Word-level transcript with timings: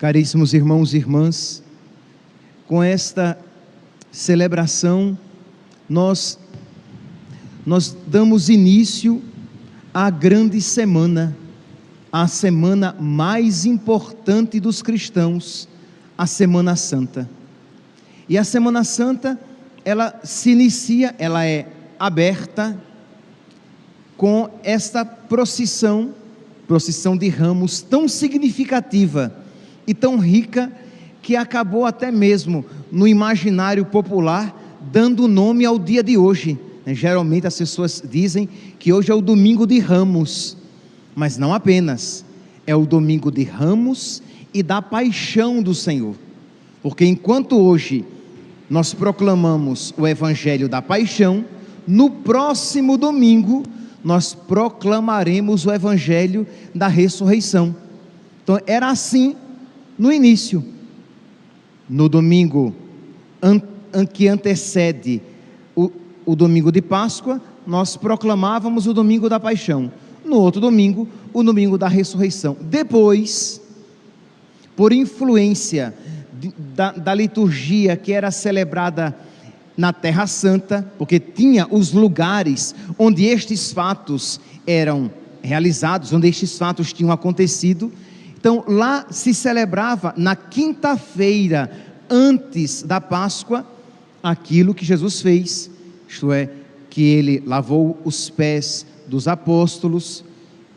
Caríssimos 0.00 0.54
irmãos 0.54 0.94
e 0.94 0.96
irmãs, 0.96 1.62
com 2.66 2.82
esta 2.82 3.38
celebração, 4.10 5.18
nós, 5.86 6.38
nós 7.66 7.94
damos 8.06 8.48
início 8.48 9.22
à 9.92 10.08
grande 10.08 10.58
semana, 10.62 11.36
a 12.10 12.26
semana 12.26 12.96
mais 12.98 13.66
importante 13.66 14.58
dos 14.58 14.80
cristãos, 14.80 15.68
a 16.16 16.26
Semana 16.26 16.76
Santa. 16.76 17.28
E 18.26 18.38
a 18.38 18.42
Semana 18.42 18.84
Santa, 18.84 19.38
ela 19.84 20.18
se 20.24 20.52
inicia, 20.52 21.14
ela 21.18 21.44
é 21.44 21.70
aberta 21.98 22.74
com 24.16 24.48
esta 24.62 25.04
procissão, 25.04 26.14
procissão 26.66 27.18
de 27.18 27.28
ramos 27.28 27.82
tão 27.82 28.08
significativa 28.08 29.40
e 29.86 29.94
tão 29.94 30.18
rica 30.18 30.72
que 31.22 31.36
acabou 31.36 31.84
até 31.84 32.10
mesmo 32.10 32.64
no 32.90 33.06
imaginário 33.06 33.84
popular 33.84 34.60
dando 34.92 35.28
nome 35.28 35.64
ao 35.64 35.78
dia 35.78 36.02
de 36.02 36.16
hoje. 36.16 36.58
Né, 36.84 36.94
geralmente 36.94 37.46
as 37.46 37.56
pessoas 37.56 38.02
dizem 38.08 38.48
que 38.78 38.92
hoje 38.92 39.10
é 39.10 39.14
o 39.14 39.20
domingo 39.20 39.66
de 39.66 39.78
ramos, 39.78 40.56
mas 41.14 41.36
não 41.36 41.52
apenas, 41.52 42.24
é 42.66 42.74
o 42.74 42.86
domingo 42.86 43.30
de 43.30 43.42
ramos 43.42 44.22
e 44.54 44.62
da 44.62 44.80
paixão 44.80 45.62
do 45.62 45.74
Senhor. 45.74 46.14
Porque 46.82 47.04
enquanto 47.04 47.58
hoje 47.58 48.04
nós 48.68 48.94
proclamamos 48.94 49.92
o 49.98 50.06
evangelho 50.06 50.68
da 50.68 50.80
paixão, 50.80 51.44
no 51.86 52.10
próximo 52.10 52.96
domingo 52.96 53.64
nós 54.02 54.32
proclamaremos 54.32 55.66
o 55.66 55.72
evangelho 55.72 56.46
da 56.74 56.88
ressurreição. 56.88 57.74
Então 58.42 58.58
era 58.66 58.88
assim 58.88 59.36
no 60.00 60.10
início. 60.10 60.64
No 61.86 62.08
domingo 62.08 62.74
an, 63.42 63.60
an, 63.92 64.06
que 64.06 64.28
antecede 64.28 65.20
o, 65.76 65.90
o 66.24 66.34
domingo 66.34 66.72
de 66.72 66.80
Páscoa, 66.80 67.40
nós 67.66 67.98
proclamávamos 67.98 68.86
o 68.86 68.94
domingo 68.94 69.28
da 69.28 69.38
paixão. 69.38 69.92
No 70.24 70.36
outro 70.36 70.58
domingo, 70.58 71.06
o 71.34 71.42
domingo 71.42 71.76
da 71.76 71.86
ressurreição. 71.86 72.56
Depois, 72.62 73.60
por 74.74 74.90
influência 74.90 75.94
da, 76.74 76.92
da 76.92 77.12
liturgia 77.12 77.94
que 77.94 78.12
era 78.12 78.30
celebrada 78.30 79.14
na 79.76 79.92
Terra 79.92 80.26
Santa, 80.26 80.90
porque 80.96 81.20
tinha 81.20 81.66
os 81.70 81.92
lugares 81.92 82.74
onde 82.98 83.26
estes 83.26 83.70
fatos 83.70 84.40
eram 84.66 85.10
realizados, 85.42 86.10
onde 86.12 86.28
estes 86.28 86.56
fatos 86.56 86.90
tinham 86.90 87.12
acontecido, 87.12 87.92
então 88.40 88.64
lá 88.66 89.06
se 89.10 89.34
celebrava 89.34 90.14
na 90.16 90.34
quinta-feira 90.34 91.70
antes 92.08 92.82
da 92.82 92.98
Páscoa 92.98 93.66
aquilo 94.22 94.74
que 94.74 94.84
Jesus 94.84 95.20
fez, 95.20 95.70
isto 96.08 96.32
é, 96.32 96.48
que 96.88 97.02
ele 97.02 97.42
lavou 97.46 97.98
os 98.02 98.30
pés 98.30 98.86
dos 99.06 99.28
apóstolos 99.28 100.24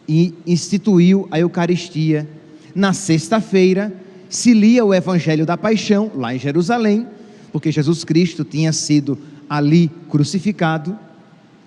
e 0.08 0.34
instituiu 0.46 1.26
a 1.32 1.40
Eucaristia. 1.40 2.28
Na 2.76 2.92
sexta-feira 2.92 3.94
se 4.30 4.54
lia 4.54 4.84
o 4.84 4.94
Evangelho 4.94 5.46
da 5.46 5.58
Paixão, 5.58 6.12
lá 6.16 6.36
em 6.36 6.40
Jerusalém, 6.40 7.08
porque 7.52 7.72
Jesus 7.72 8.04
Cristo 8.04 8.44
tinha 8.44 8.74
sido 8.74 9.18
ali 9.50 9.90
crucificado. 10.10 10.98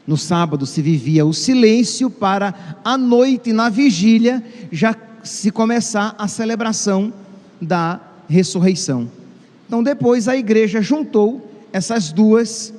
No 0.07 0.17
sábado 0.17 0.67
se 0.67 0.83
vivia 0.83 1.25
o 1.25 1.33
silêncio 1.33 2.11
para 2.11 2.79
a 2.85 2.99
noite, 2.99 3.53
na 3.53 3.71
vigília, 3.71 4.45
já 4.71 4.95
se 5.27 5.51
começar 5.51 6.15
a 6.19 6.29
celebração 6.29 7.13
da 7.61 8.01
ressurreição. 8.29 9.11
Então, 9.67 9.83
depois 9.83 10.29
a 10.29 10.37
igreja 10.37 10.81
juntou 10.81 11.51
essas 11.73 12.13
duas 12.13 12.73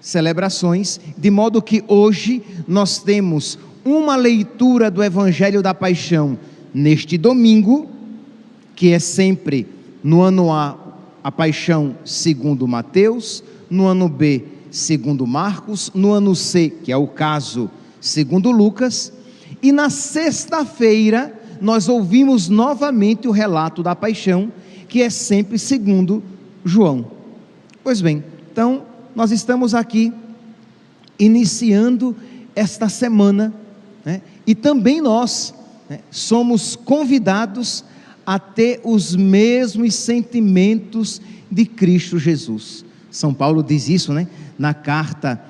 celebrações, 0.00 1.00
de 1.16 1.30
modo 1.30 1.62
que 1.62 1.84
hoje 1.86 2.42
nós 2.66 2.98
temos 2.98 3.58
uma 3.84 4.16
leitura 4.16 4.90
do 4.90 5.02
Evangelho 5.02 5.62
da 5.62 5.72
Paixão 5.72 6.38
neste 6.74 7.16
domingo, 7.16 7.88
que 8.74 8.92
é 8.92 8.98
sempre 8.98 9.66
no 10.02 10.20
ano 10.20 10.52
A, 10.52 10.76
a 11.22 11.32
Paixão 11.32 11.96
segundo 12.04 12.66
Mateus, 12.66 13.42
no 13.70 13.86
ano 13.86 14.08
B, 14.08 14.44
segundo 14.70 15.26
Marcos, 15.26 15.90
no 15.94 16.12
ano 16.12 16.34
C, 16.34 16.70
que 16.82 16.92
é 16.92 16.96
o 16.96 17.06
caso 17.06 17.70
segundo 18.00 18.50
Lucas, 18.50 19.12
e 19.62 19.72
na 19.72 19.90
sexta-feira 19.90 21.37
nós 21.60 21.88
ouvimos 21.88 22.48
novamente 22.48 23.28
o 23.28 23.32
relato 23.32 23.82
da 23.82 23.94
paixão, 23.94 24.52
que 24.88 25.02
é 25.02 25.10
sempre 25.10 25.58
segundo 25.58 26.22
João. 26.64 27.10
Pois 27.82 28.00
bem, 28.00 28.24
então 28.50 28.82
nós 29.14 29.30
estamos 29.30 29.74
aqui 29.74 30.12
iniciando 31.18 32.16
esta 32.54 32.88
semana, 32.88 33.52
né, 34.04 34.22
e 34.46 34.54
também 34.54 35.00
nós 35.00 35.54
né, 35.88 36.00
somos 36.10 36.76
convidados 36.76 37.84
a 38.26 38.38
ter 38.38 38.80
os 38.84 39.16
mesmos 39.16 39.94
sentimentos 39.94 41.20
de 41.50 41.64
Cristo 41.64 42.18
Jesus. 42.18 42.84
São 43.10 43.32
Paulo 43.32 43.62
diz 43.62 43.88
isso, 43.88 44.12
né, 44.12 44.28
na 44.58 44.74
carta 44.74 45.42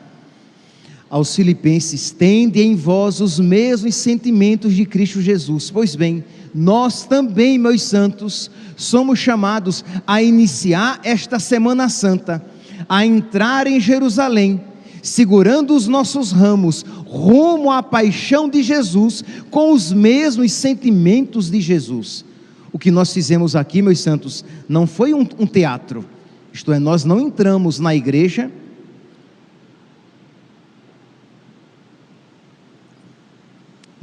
aos 1.10 1.34
Filipenses: 1.34 2.10
tende 2.10 2.60
em 2.60 2.74
vós 2.74 3.20
os 3.20 3.38
mesmos 3.38 3.94
sentimentos 3.94 4.74
de 4.74 4.84
Cristo 4.84 5.20
Jesus. 5.20 5.70
Pois 5.70 5.94
bem, 5.94 6.24
nós 6.54 7.04
também, 7.04 7.58
meus 7.58 7.82
santos, 7.82 8.50
somos 8.76 9.18
chamados 9.18 9.84
a 10.06 10.22
iniciar 10.22 11.00
esta 11.02 11.38
Semana 11.38 11.88
Santa, 11.88 12.44
a 12.88 13.04
entrar 13.04 13.66
em 13.66 13.80
Jerusalém, 13.80 14.60
segurando 15.02 15.74
os 15.74 15.86
nossos 15.86 16.32
ramos 16.32 16.84
rumo 17.06 17.70
à 17.70 17.82
paixão 17.82 18.48
de 18.48 18.62
Jesus, 18.62 19.24
com 19.50 19.72
os 19.72 19.92
mesmos 19.92 20.52
sentimentos 20.52 21.50
de 21.50 21.60
Jesus. 21.60 22.24
O 22.70 22.78
que 22.78 22.90
nós 22.90 23.12
fizemos 23.12 23.56
aqui, 23.56 23.80
meus 23.80 24.00
santos, 24.00 24.44
não 24.68 24.86
foi 24.86 25.14
um, 25.14 25.26
um 25.38 25.46
teatro, 25.46 26.04
isto 26.52 26.72
é, 26.72 26.78
nós 26.78 27.04
não 27.04 27.20
entramos 27.20 27.78
na 27.78 27.94
igreja 27.94 28.50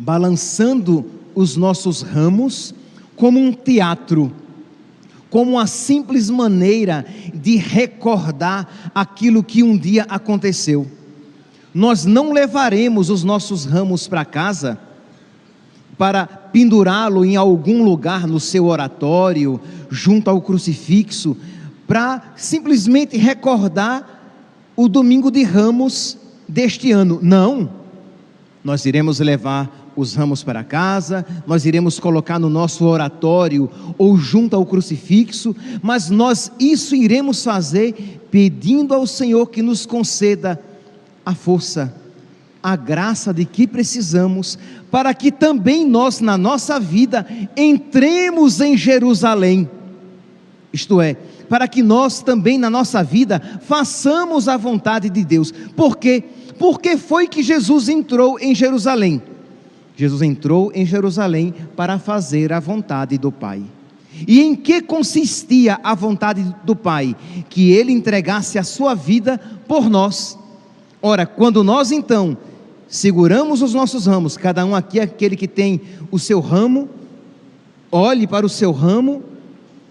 balançando 0.06 1.04
os 1.34 1.58
nossos 1.58 2.04
ramos 2.04 2.76
como 3.16 3.40
um 3.40 3.52
teatro, 3.52 4.32
como 5.32 5.54
uma 5.54 5.66
simples 5.66 6.30
maneira 6.30 7.04
de 7.34 7.56
recordar 7.56 8.92
aquilo 8.94 9.44
que 9.44 9.64
um 9.64 9.76
dia 9.76 10.06
aconteceu. 10.08 10.86
Nós 11.74 12.06
não 12.06 12.32
levaremos 12.32 13.10
os 13.10 13.24
nossos 13.24 13.66
ramos 13.66 14.08
para 14.08 14.24
casa 14.24 14.78
para 15.98 16.28
pendurá-lo 16.28 17.26
em 17.26 17.36
algum 17.36 17.84
lugar 17.84 18.28
no 18.28 18.40
seu 18.40 18.66
oratório, 18.66 19.60
junto 19.90 20.30
ao 20.30 20.40
crucifixo, 20.40 21.36
para 21.88 22.34
simplesmente 22.36 23.18
recordar 23.18 24.44
o 24.76 24.88
domingo 24.88 25.32
de 25.32 25.42
ramos 25.42 26.16
deste 26.48 26.92
ano. 26.92 27.18
Não. 27.24 27.70
Nós 28.64 28.86
iremos 28.86 29.20
levar 29.20 29.85
os 29.96 30.14
ramos 30.14 30.44
para 30.44 30.64
casa, 30.64 31.26
nós 31.48 31.66
iremos 31.66 32.00
colocar 32.00 32.38
no 32.38 32.50
nosso 32.50 32.86
oratório 32.86 33.70
ou 33.98 34.18
junto 34.18 34.56
ao 34.56 34.66
crucifixo, 34.66 35.56
mas 35.82 36.10
nós 36.10 36.52
isso 36.60 36.96
iremos 36.96 37.44
fazer 37.44 38.20
pedindo 38.30 38.94
ao 38.94 39.08
Senhor 39.08 39.48
que 39.48 39.62
nos 39.62 39.86
conceda 39.86 40.62
a 41.26 41.34
força, 41.34 41.94
a 42.62 42.76
graça 42.76 43.34
de 43.34 43.46
que 43.46 43.66
precisamos, 43.66 44.60
para 44.92 45.14
que 45.14 45.32
também 45.32 45.86
nós, 45.86 46.20
na 46.20 46.38
nossa 46.38 46.80
vida, 46.80 47.26
entremos 47.56 48.60
em 48.60 48.76
Jerusalém. 48.76 49.70
Isto 50.74 51.00
é, 51.00 51.16
para 51.48 51.68
que 51.68 51.82
nós 51.82 52.22
também 52.22 52.58
na 52.58 52.70
nossa 52.70 53.02
vida 53.02 53.42
façamos 53.62 54.50
a 54.50 54.58
vontade 54.58 55.10
de 55.10 55.24
Deus. 55.24 55.54
Por 55.76 55.96
quê? 55.96 56.24
Porque 56.60 56.98
foi 56.98 57.28
que 57.28 57.42
Jesus 57.42 57.88
entrou 57.88 58.38
em 58.40 58.54
Jerusalém 58.54 59.22
Jesus 59.96 60.22
entrou 60.22 60.72
em 60.74 60.86
Jerusalém 60.86 61.54
para 61.76 61.98
fazer 61.98 62.52
a 62.52 62.60
vontade 62.60 63.18
do 63.18 63.32
Pai. 63.32 63.64
E 64.28 64.42
em 64.42 64.56
que 64.56 64.82
consistia 64.82 65.80
a 65.84 65.94
vontade 65.94 66.44
do 66.64 66.76
Pai? 66.76 67.16
Que 67.50 67.72
ele 67.72 67.92
entregasse 67.92 68.58
a 68.58 68.64
sua 68.64 68.94
vida 68.94 69.38
por 69.68 69.90
nós. 69.90 70.38
Ora, 71.02 71.26
quando 71.26 71.64
nós 71.64 71.92
então 71.92 72.38
seguramos 72.88 73.62
os 73.62 73.74
nossos 73.74 74.06
ramos, 74.06 74.38
cada 74.38 74.66
um 74.66 74.76
aqui 74.76 75.00
é 75.00 75.04
aquele 75.04 75.36
que 75.36 75.48
tem 75.48 75.82
o 76.12 76.20
seu 76.20 76.40
ramo, 76.40 76.90
olhe 77.92 78.28
para 78.28 78.46
o 78.46 78.50
seu 78.50 78.72
ramo 78.72 79.24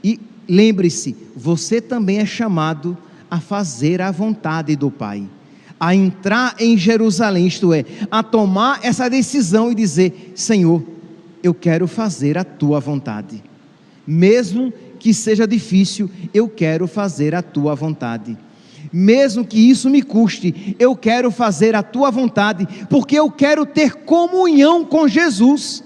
e 0.02 0.18
lembre-se, 0.48 1.16
você 1.36 1.80
também 1.80 2.18
é 2.18 2.26
chamado 2.26 2.96
a 3.30 3.40
fazer 3.40 4.00
a 4.00 4.10
vontade 4.10 4.76
do 4.76 4.90
Pai 4.90 5.26
a 5.84 5.94
entrar 5.94 6.56
em 6.58 6.78
Jerusalém, 6.78 7.46
isto 7.46 7.70
é, 7.75 7.84
a 8.10 8.22
tomar 8.22 8.81
essa 8.82 9.10
decisão 9.10 9.70
e 9.70 9.75
dizer: 9.75 10.32
Senhor, 10.34 10.82
eu 11.42 11.52
quero 11.52 11.86
fazer 11.86 12.38
a 12.38 12.44
tua 12.44 12.81
vontade. 12.81 13.44
Mesmo 14.06 14.72
que 14.98 15.12
seja 15.12 15.46
difícil, 15.46 16.10
eu 16.32 16.48
quero 16.48 16.86
fazer 16.88 17.34
a 17.34 17.42
tua 17.42 17.75
vontade. 17.75 18.34
Mesmo 18.90 19.44
que 19.44 19.58
isso 19.58 19.90
me 19.90 20.00
custe, 20.00 20.75
eu 20.78 20.96
quero 20.96 21.31
fazer 21.31 21.75
a 21.75 21.82
tua 21.82 22.10
vontade, 22.10 22.66
porque 22.88 23.19
eu 23.19 23.30
quero 23.30 23.66
ter 23.66 23.94
comunhão 23.94 24.87
com 24.87 25.06
Jesus. 25.06 25.84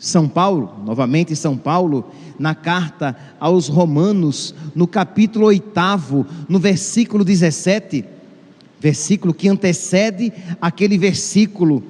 São 0.00 0.28
Paulo, 0.28 0.80
novamente 0.84 1.36
São 1.36 1.56
Paulo, 1.56 2.10
na 2.40 2.56
carta 2.56 3.16
aos 3.38 3.68
Romanos, 3.68 4.52
no 4.74 4.88
capítulo 4.88 5.46
8, 5.46 6.26
no 6.48 6.58
versículo 6.58 7.24
17, 7.24 8.15
versículo 8.80 9.32
que 9.34 9.48
antecede 9.48 10.32
aquele 10.60 10.98
versículo, 10.98 11.82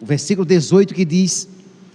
o 0.00 0.06
versículo 0.06 0.46
18 0.46 0.94
que 0.94 1.04
diz 1.04 1.48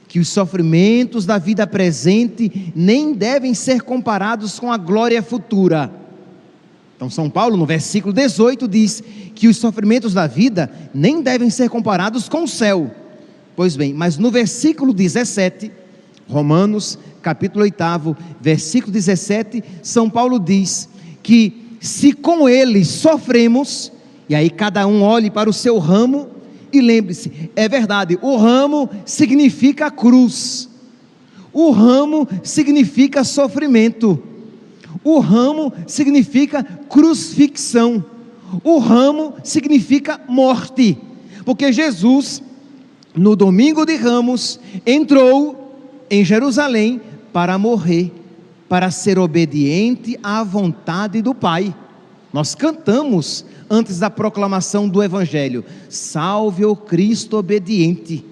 que 0.08 0.20
os 0.20 0.30
sofrimentos 0.30 1.26
da 1.26 1.38
vida 1.38 1.68
presente 1.68 2.72
nem 2.76 3.14
devem 3.14 3.54
ser 3.54 3.82
comparados 3.82 4.60
com 4.60 4.72
a 4.72 4.78
glória 4.78 5.22
futura. 5.22 5.92
Então, 6.96 7.10
São 7.10 7.30
Paulo, 7.30 7.58
no 7.58 7.66
versículo 7.66 8.14
18, 8.14 8.68
diz 8.68 9.04
que 9.34 9.48
os 9.48 9.58
sofrimentos 9.58 10.14
da 10.14 10.28
vida 10.28 10.72
nem 10.94 11.22
devem 11.22 11.50
ser 11.50 11.70
comparados 11.70 12.30
com 12.30 12.44
o 12.44 12.48
céu. 12.48 12.90
Pois 13.56 13.76
bem, 13.76 13.94
mas 13.94 14.18
no 14.18 14.32
versículo 14.32 14.94
17, 14.94 15.72
Romanos, 16.30 16.98
capítulo 17.22 17.64
8, 17.64 18.18
versículo 18.40 18.94
17, 18.94 19.64
São 19.82 20.10
Paulo 20.10 20.40
diz 20.40 20.88
que 21.22 21.78
se 21.82 22.14
com 22.14 22.48
ele 22.48 22.86
sofremos, 22.86 23.92
e 24.28 24.36
aí 24.36 24.50
cada 24.50 24.86
um 24.88 25.02
olhe 25.04 25.30
para 25.30 25.50
o 25.50 25.54
seu 25.54 25.78
ramo, 25.78 26.28
e 26.72 26.82
lembre-se, 26.82 27.50
é 27.56 27.70
verdade, 27.70 28.18
o 28.22 28.36
ramo 28.36 28.90
significa 29.06 29.90
cruz, 29.90 30.70
o 31.54 31.72
ramo 31.72 32.28
significa 32.44 33.24
sofrimento, 33.24 34.22
o 35.04 35.20
ramo 35.20 35.72
significa 35.88 36.64
crucifixão, 36.64 38.04
o 38.64 38.80
ramo 38.80 39.34
significa 39.44 40.20
morte, 40.28 40.98
porque 41.46 41.72
Jesus 41.72 42.42
no 43.16 43.36
domingo 43.36 43.86
de 43.86 43.96
Ramos, 43.96 44.60
entrou 44.86 46.04
em 46.10 46.24
Jerusalém 46.26 47.00
para 47.32 47.58
morrer, 47.58 48.12
para 48.68 48.92
ser 48.92 49.18
obediente 49.18 50.20
à 50.22 50.44
vontade 50.44 51.22
do 51.22 51.34
Pai. 51.34 51.74
Nós 52.36 52.54
cantamos 52.54 53.46
antes 53.70 54.00
da 54.00 54.10
proclamação 54.10 54.90
do 54.90 55.02
Evangelho: 55.02 55.64
Salve 55.88 56.66
o 56.66 56.76
Cristo 56.76 57.38
obediente. 57.38 58.26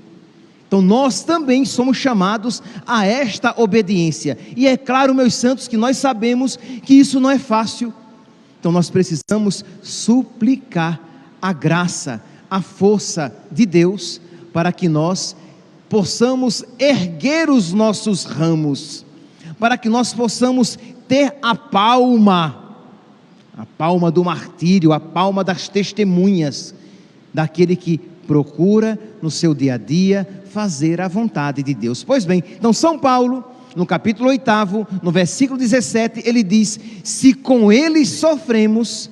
Então 0.68 0.82
nós 0.82 1.24
também 1.24 1.64
somos 1.64 1.96
chamados 1.96 2.62
a 2.86 3.06
esta 3.06 3.54
obediência. 3.56 4.38
E 4.58 4.68
é 4.68 4.76
claro, 4.76 5.16
meus 5.16 5.36
santos, 5.36 5.70
que 5.70 5.78
nós 5.78 5.96
sabemos 5.96 6.60
que 6.84 6.96
isso 6.96 7.18
não 7.18 7.32
é 7.32 7.40
fácil. 7.40 7.94
Então 8.60 8.74
nós 8.74 8.90
precisamos 8.90 9.64
suplicar 9.82 11.00
a 11.42 11.54
graça, 11.54 12.22
a 12.52 12.60
força 12.62 13.34
de 13.50 13.66
Deus 13.66 14.20
para 14.52 14.74
que 14.74 14.90
nós 14.90 15.34
possamos 15.88 16.66
erguer 16.78 17.50
os 17.50 17.72
nossos 17.72 18.26
ramos, 18.26 19.06
para 19.58 19.78
que 19.78 19.88
nós 19.88 20.14
possamos 20.14 20.78
ter 21.08 21.38
a 21.42 21.56
palma, 21.56 22.63
a 23.58 23.66
palma 23.66 24.10
do 24.10 24.24
martírio, 24.24 24.94
a 24.94 25.00
palma 25.00 25.44
das 25.44 25.68
testemunhas, 25.68 26.74
daquele 27.34 27.76
que 27.76 27.98
procura 28.28 29.00
no 29.22 29.30
seu 29.30 29.54
dia 29.54 29.76
a 29.76 29.78
dia 29.78 30.28
fazer 30.52 31.02
a 31.02 31.08
vontade 31.08 31.62
de 31.62 31.74
Deus. 31.74 32.04
Pois 32.04 32.26
bem, 32.26 32.44
então 32.58 32.72
São 32.72 32.98
Paulo, 32.98 33.44
no 33.76 33.86
capítulo 33.86 34.30
8, 34.30 34.44
no 35.02 35.12
versículo 35.12 35.60
17, 35.60 36.24
ele 36.26 36.44
diz: 36.44 36.80
Se 37.04 37.34
com 37.34 37.72
ele 37.72 38.06
sofremos, 38.06 39.10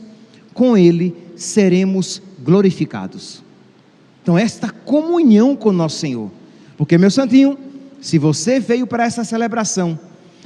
com 0.53 0.77
ele 0.77 1.15
seremos 1.35 2.21
glorificados. 2.43 3.43
Então, 4.21 4.37
esta 4.37 4.69
comunhão 4.69 5.55
com 5.55 5.69
o 5.69 5.73
nosso 5.73 5.97
Senhor. 5.97 6.29
Porque, 6.77 6.97
meu 6.97 7.09
santinho, 7.09 7.57
se 7.99 8.17
você 8.17 8.59
veio 8.59 8.85
para 8.85 9.03
essa 9.03 9.23
celebração, 9.23 9.99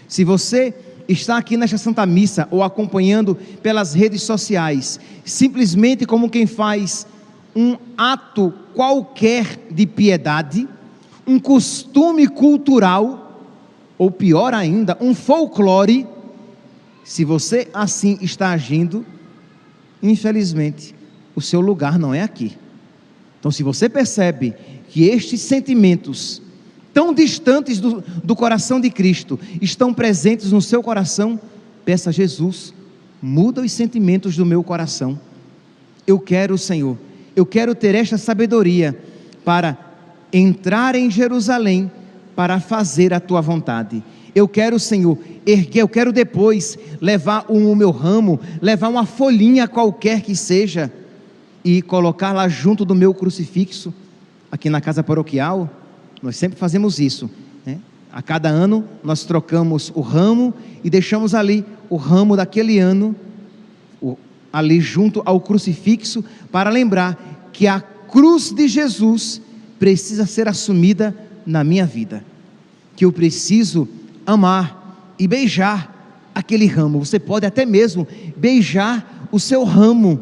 se 0.08 0.24
você 0.24 0.74
está 1.08 1.38
aqui 1.38 1.58
nesta 1.58 1.78
Santa 1.78 2.06
Missa 2.06 2.48
ou 2.52 2.64
acompanhando 2.64 3.36
pelas 3.62 3.94
redes 3.94 4.24
sociais, 4.24 5.00
simplesmente 5.24 6.06
como 6.06 6.30
quem 6.30 6.46
faz 6.46 7.06
um 7.56 7.78
ato 7.98 8.54
qualquer 8.74 9.68
de 9.72 9.86
piedade, 9.86 10.68
um 11.26 11.40
costume 11.40 12.28
cultural, 12.28 13.44
ou 13.98 14.12
pior 14.12 14.54
ainda, 14.54 14.98
um 15.00 15.16
folclore, 15.16 16.06
se 17.04 17.24
você 17.24 17.70
assim 17.74 18.18
está 18.22 18.52
agindo, 18.52 19.06
infelizmente, 20.04 20.94
o 21.36 21.42
seu 21.42 21.62
lugar 21.62 21.98
não 21.98 22.14
é 22.14 22.22
aqui. 22.22 22.58
Então, 23.40 23.52
se 23.52 23.64
você 23.64 23.88
percebe 23.88 24.54
que 24.90 25.04
estes 25.04 25.42
sentimentos, 25.42 26.42
tão 26.96 27.14
distantes 27.14 27.82
do, 27.82 28.02
do 28.24 28.34
coração 28.38 28.80
de 28.80 28.90
Cristo, 28.90 29.38
estão 29.62 29.94
presentes 29.94 30.54
no 30.54 30.62
seu 30.62 30.82
coração, 30.82 31.38
peça 31.84 32.10
a 32.10 32.14
Jesus, 32.14 32.74
muda 33.22 33.62
os 33.62 33.74
sentimentos 33.74 34.38
do 34.38 34.46
meu 34.46 34.64
coração. 34.64 35.20
Eu 36.08 36.18
quero, 36.18 36.58
Senhor, 36.58 36.98
eu 37.36 37.46
quero 37.46 37.76
ter 37.76 37.96
esta 37.96 38.18
sabedoria 38.18 38.98
para 39.44 39.78
entrar 40.32 40.96
em 40.96 41.12
Jerusalém 41.12 41.92
para 42.34 42.62
fazer 42.62 43.14
a 43.14 43.20
tua 43.20 43.42
vontade. 43.42 44.02
Eu 44.34 44.48
quero, 44.48 44.80
Senhor, 44.80 45.18
erguer, 45.46 45.82
eu 45.82 45.90
quero 45.90 46.14
depois 46.14 46.80
levar 47.02 47.46
o 47.50 47.76
meu 47.76 47.92
ramo, 47.92 48.40
levar 48.62 48.88
uma 48.88 49.06
folhinha 49.06 49.68
qualquer 49.68 50.22
que 50.22 50.34
seja 50.34 50.90
e 51.62 51.82
colocar 51.82 52.32
lá 52.32 52.48
junto 52.48 52.86
do 52.86 52.96
meu 52.96 53.14
crucifixo, 53.14 53.94
aqui 54.50 54.70
na 54.70 54.80
casa 54.80 55.04
paroquial, 55.04 55.70
nós 56.26 56.38
sempre 56.38 56.58
fazemos 56.58 57.00
isso. 57.00 57.30
Né? 57.64 57.78
A 58.12 58.20
cada 58.20 58.50
ano 58.50 58.84
nós 59.04 59.24
trocamos 59.24 59.92
o 59.94 60.02
ramo 60.02 60.56
e 60.84 60.90
deixamos 60.90 61.36
ali 61.36 61.64
o 61.88 61.98
ramo 61.98 62.36
daquele 62.36 62.80
ano, 62.80 63.16
o, 64.02 64.18
ali 64.52 64.82
junto 64.82 65.22
ao 65.24 65.40
crucifixo, 65.40 66.26
para 66.52 66.72
lembrar 66.72 67.50
que 67.54 67.68
a 67.68 67.80
cruz 67.80 68.52
de 68.52 68.68
Jesus 68.68 69.40
precisa 69.78 70.26
ser 70.26 70.48
assumida 70.48 71.16
na 71.46 71.64
minha 71.64 71.86
vida. 71.86 72.26
Que 72.96 73.06
eu 73.06 73.12
preciso 73.12 73.88
amar 74.26 75.14
e 75.20 75.28
beijar 75.28 76.32
aquele 76.34 76.66
ramo. 76.66 77.06
Você 77.06 77.20
pode 77.20 77.46
até 77.46 77.68
mesmo 77.68 78.08
beijar 78.36 79.28
o 79.32 79.40
seu 79.40 79.64
ramo 79.64 80.20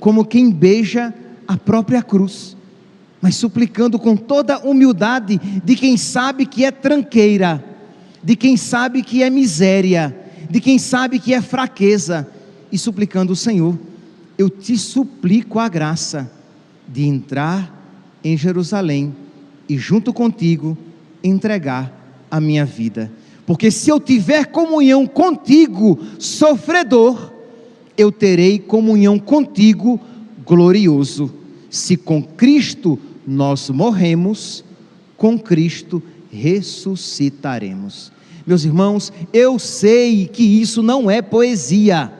como 0.00 0.24
quem 0.24 0.50
beija 0.50 1.14
a 1.46 1.56
própria 1.56 2.02
cruz, 2.02 2.53
mas 3.24 3.36
suplicando 3.36 3.98
com 3.98 4.14
toda 4.18 4.58
humildade 4.58 5.40
de 5.64 5.74
quem 5.76 5.96
sabe 5.96 6.44
que 6.44 6.62
é 6.62 6.70
tranqueira, 6.70 7.64
de 8.22 8.36
quem 8.36 8.54
sabe 8.54 9.02
que 9.02 9.22
é 9.22 9.30
miséria, 9.30 10.14
de 10.50 10.60
quem 10.60 10.78
sabe 10.78 11.18
que 11.18 11.32
é 11.32 11.40
fraqueza, 11.40 12.28
e 12.70 12.76
suplicando 12.76 13.32
o 13.32 13.36
Senhor, 13.36 13.78
eu 14.36 14.50
te 14.50 14.76
suplico 14.76 15.58
a 15.58 15.70
graça 15.70 16.30
de 16.86 17.06
entrar 17.06 17.74
em 18.22 18.36
Jerusalém 18.36 19.16
e 19.70 19.78
junto 19.78 20.12
contigo 20.12 20.76
entregar 21.22 22.26
a 22.30 22.38
minha 22.38 22.66
vida. 22.66 23.10
Porque 23.46 23.70
se 23.70 23.88
eu 23.88 23.98
tiver 23.98 24.48
comunhão 24.48 25.06
contigo, 25.06 25.98
sofredor, 26.18 27.32
eu 27.96 28.12
terei 28.12 28.58
comunhão 28.58 29.18
contigo, 29.18 29.98
glorioso. 30.44 31.32
Se 31.70 31.96
com 31.96 32.22
Cristo 32.22 32.98
nós 33.26 33.70
morremos, 33.70 34.64
com 35.16 35.38
Cristo 35.38 36.02
ressuscitaremos. 36.30 38.12
Meus 38.46 38.64
irmãos, 38.64 39.12
eu 39.32 39.58
sei 39.58 40.26
que 40.26 40.42
isso 40.42 40.82
não 40.82 41.10
é 41.10 41.22
poesia. 41.22 42.12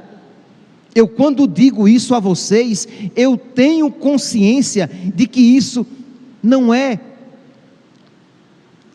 Eu, 0.95 1.09
quando 1.09 1.47
digo 1.47 1.89
isso 1.89 2.15
a 2.15 2.21
vocês, 2.21 2.87
eu 3.17 3.37
tenho 3.37 3.91
consciência 3.91 4.89
de 5.15 5.27
que 5.27 5.41
isso 5.41 5.87
não 6.43 6.73
é 6.73 7.01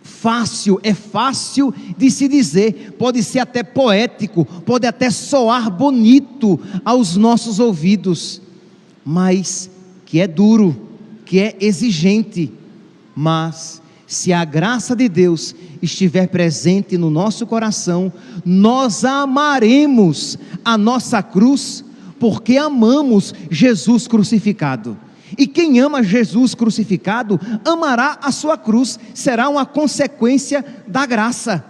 fácil, 0.01 0.79
é 0.83 0.93
fácil 0.93 1.73
de 1.97 2.09
se 2.09 2.27
dizer, 2.27 2.95
pode 2.97 3.23
ser 3.23 3.39
até 3.39 3.63
poético, 3.63 4.43
pode 4.65 4.87
até 4.87 5.09
soar 5.09 5.69
bonito 5.69 6.59
aos 6.83 7.15
nossos 7.15 7.59
ouvidos, 7.59 8.41
mas 9.05 9.69
que 10.05 10.19
é 10.19 10.27
duro, 10.27 10.88
que 11.29 11.39
é 11.39 11.55
exigente, 11.61 12.51
mas 13.15 13.83
se 14.07 14.33
a 14.33 14.43
graça 14.43 14.95
de 14.95 15.07
Deus 15.07 15.53
estiver 15.79 16.25
presente 16.27 16.97
no 16.97 17.11
nosso 17.11 17.45
coração, 17.45 18.11
nós 18.43 19.05
amaremos 19.05 20.39
a 20.65 20.75
nossa 20.75 21.21
cruz, 21.21 21.85
porque 22.19 22.57
amamos 22.57 23.31
Jesus 23.51 24.07
crucificado. 24.07 24.97
E 25.37 25.45
quem 25.45 25.79
ama 25.79 26.01
Jesus 26.01 26.55
crucificado, 26.55 27.39
amará 27.63 28.17
a 28.23 28.31
sua 28.31 28.57
cruz, 28.57 28.97
será 29.13 29.49
uma 29.49 29.67
consequência 29.67 30.65
da 30.87 31.05
graça. 31.05 31.63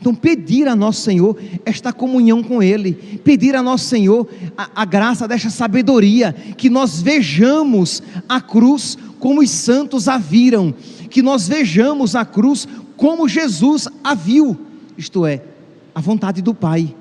Então, 0.00 0.14
pedir 0.14 0.66
a 0.66 0.74
nosso 0.74 1.02
Senhor 1.02 1.36
esta 1.64 1.92
comunhão 1.92 2.42
com 2.42 2.62
Ele, 2.62 2.94
pedir 3.22 3.54
a 3.54 3.62
nosso 3.62 3.84
Senhor 3.84 4.26
a, 4.56 4.70
a, 4.76 4.84
graça 4.86 5.28
desta 5.28 5.50
sabedoria, 5.50 6.32
que 6.56 6.70
nós 6.70 7.02
vejamos 7.02 8.02
a 8.26 8.40
cruz 8.40 8.96
como 9.18 9.42
os 9.42 9.50
santos 9.50 10.08
a 10.08 10.16
viram, 10.16 10.74
que 11.10 11.20
nós 11.20 11.46
vejamos 11.46 12.16
a 12.16 12.24
cruz 12.24 12.66
como 12.96 13.28
Jesus 13.28 13.88
a 14.02 14.14
viu, 14.14 14.56
isto 14.96 15.26
é, 15.26 15.42
a 15.94 16.00
vontade 16.00 16.40
do 16.40 16.54
Pai, 16.54 16.94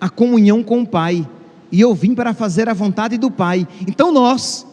a 0.00 0.10
comunhão 0.10 0.60
com 0.60 0.82
o 0.82 0.86
Pai, 0.86 1.28
e 1.70 1.80
eu 1.80 1.94
vim 1.94 2.16
para 2.16 2.34
fazer 2.34 2.68
a 2.68 2.74
vontade 2.74 3.16
do 3.16 3.30
Pai. 3.30 3.66
Então, 3.86 4.10
nós, 4.10 4.66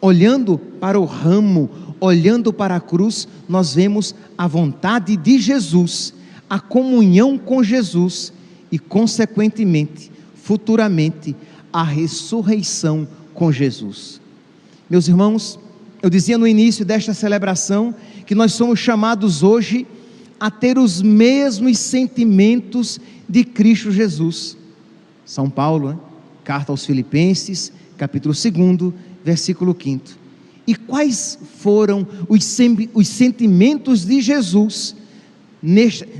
olhando 0.00 0.56
para 0.56 1.00
o 1.00 1.04
ramo, 1.04 1.68
olhando 1.98 2.52
para 2.52 2.76
a 2.76 2.80
cruz, 2.80 3.26
nós 3.48 3.74
vemos 3.74 4.14
a 4.38 4.46
vontade 4.46 5.16
de 5.16 5.36
Jesus 5.36 6.14
a 6.48 6.58
comunhão 6.60 7.38
com 7.38 7.62
Jesus 7.62 8.32
e, 8.70 8.78
consequentemente, 8.78 10.10
futuramente, 10.34 11.34
a 11.72 11.82
ressurreição 11.82 13.06
com 13.32 13.50
Jesus. 13.50 14.20
Meus 14.88 15.08
irmãos, 15.08 15.58
eu 16.02 16.10
dizia 16.10 16.38
no 16.38 16.46
início 16.46 16.84
desta 16.84 17.14
celebração 17.14 17.94
que 18.26 18.34
nós 18.34 18.52
somos 18.52 18.78
chamados 18.78 19.42
hoje 19.42 19.86
a 20.38 20.50
ter 20.50 20.78
os 20.78 21.00
mesmos 21.00 21.78
sentimentos 21.78 23.00
de 23.28 23.44
Cristo 23.44 23.90
Jesus. 23.90 24.56
São 25.24 25.48
Paulo, 25.48 25.88
né? 25.88 25.98
carta 26.44 26.70
aos 26.70 26.84
Filipenses, 26.84 27.72
capítulo 27.96 28.34
2, 28.34 28.92
versículo 29.24 29.74
5. 29.80 30.04
E 30.66 30.74
quais 30.74 31.38
foram 31.58 32.06
os, 32.28 32.58
os 32.92 33.08
sentimentos 33.08 34.04
de 34.04 34.20
Jesus 34.20 34.94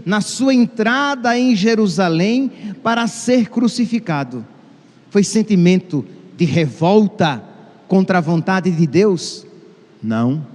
na 0.07 0.23
sua 0.23 0.55
entrada 0.55 1.39
em 1.39 1.55
Jerusalém 1.55 2.51
para 2.83 3.07
ser 3.07 3.51
crucificado? 3.51 4.45
Foi 5.11 5.23
sentimento 5.23 6.05
de 6.37 6.47
revolta 6.47 7.45
contra 7.87 8.19
a 8.19 8.21
vontade 8.23 8.71
de 8.71 8.87
Deus? 8.87 9.47
Não. 10.03 10.47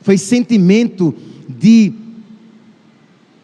Foi 0.00 0.16
sentimento 0.16 1.14
de 1.48 1.92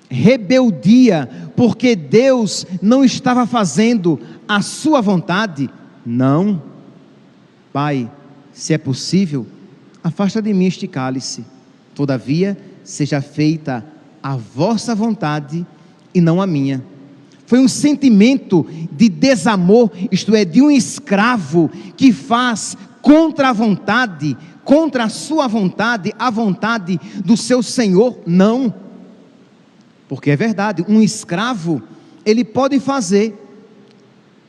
rebeldia, 0.09 1.29
porque 1.55 1.95
Deus 1.95 2.67
não 2.81 3.05
estava 3.05 3.47
fazendo 3.47 4.19
a 4.49 4.63
sua 4.63 5.01
vontade? 5.01 5.69
Não. 6.07 6.63
Pai, 7.73 8.11
se 8.53 8.73
é 8.73 8.79
possível, 8.79 9.47
afasta 10.03 10.41
de 10.41 10.55
mim 10.55 10.67
este 10.67 10.87
cálice. 10.87 11.45
Todavia, 11.95 12.57
seja 12.83 13.21
feita 13.21 13.85
a 13.89 13.94
vossa 14.37 14.95
vontade 14.95 15.67
e 16.15 16.21
não 16.21 16.41
a 16.41 16.47
minha. 16.47 16.83
Foi 17.47 17.59
um 17.59 17.69
sentimento 17.69 18.67
de 18.91 19.09
desamor, 19.09 19.91
isto 20.11 20.35
é, 20.35 20.45
de 20.45 20.63
um 20.63 20.71
escravo 20.71 21.71
que 21.97 22.11
faz 22.13 22.77
contra 23.03 23.51
a 23.51 23.53
vontade, 23.53 24.37
contra 24.65 25.05
a 25.05 25.09
sua 25.11 25.47
vontade, 25.47 26.13
a 26.19 26.31
vontade 26.31 26.99
do 27.23 27.37
seu 27.37 27.63
senhor, 27.63 28.19
não. 28.27 28.75
Porque 30.09 30.31
é 30.31 30.37
verdade, 30.37 30.85
um 30.89 31.03
escravo, 31.03 31.83
ele 32.25 32.45
pode 32.45 32.81
fazer 32.81 33.39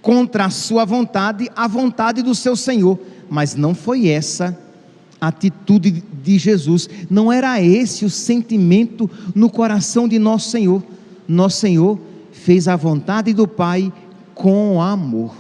contra 0.02 0.46
a 0.46 0.50
sua 0.50 0.86
vontade, 0.86 1.50
a 1.56 1.68
vontade 1.68 2.22
do 2.22 2.34
seu 2.34 2.56
senhor, 2.56 2.98
mas 3.30 3.56
não 3.56 3.76
foi 3.76 4.08
essa 4.08 4.58
atitude 5.20 6.04
de 6.26 6.40
Jesus, 6.40 6.90
não 7.10 7.32
era 7.32 7.62
esse 7.62 8.04
o 8.04 8.10
sentimento 8.10 9.10
no 9.36 9.50
coração 9.50 10.08
de 10.08 10.18
nosso 10.18 10.50
Senhor. 10.50 10.84
Nosso 11.28 11.58
Senhor 11.58 12.00
fez 12.32 12.68
a 12.68 12.76
vontade 12.76 13.32
do 13.32 13.48
Pai 13.48 13.94
com 14.34 14.82
amor. 14.82 15.36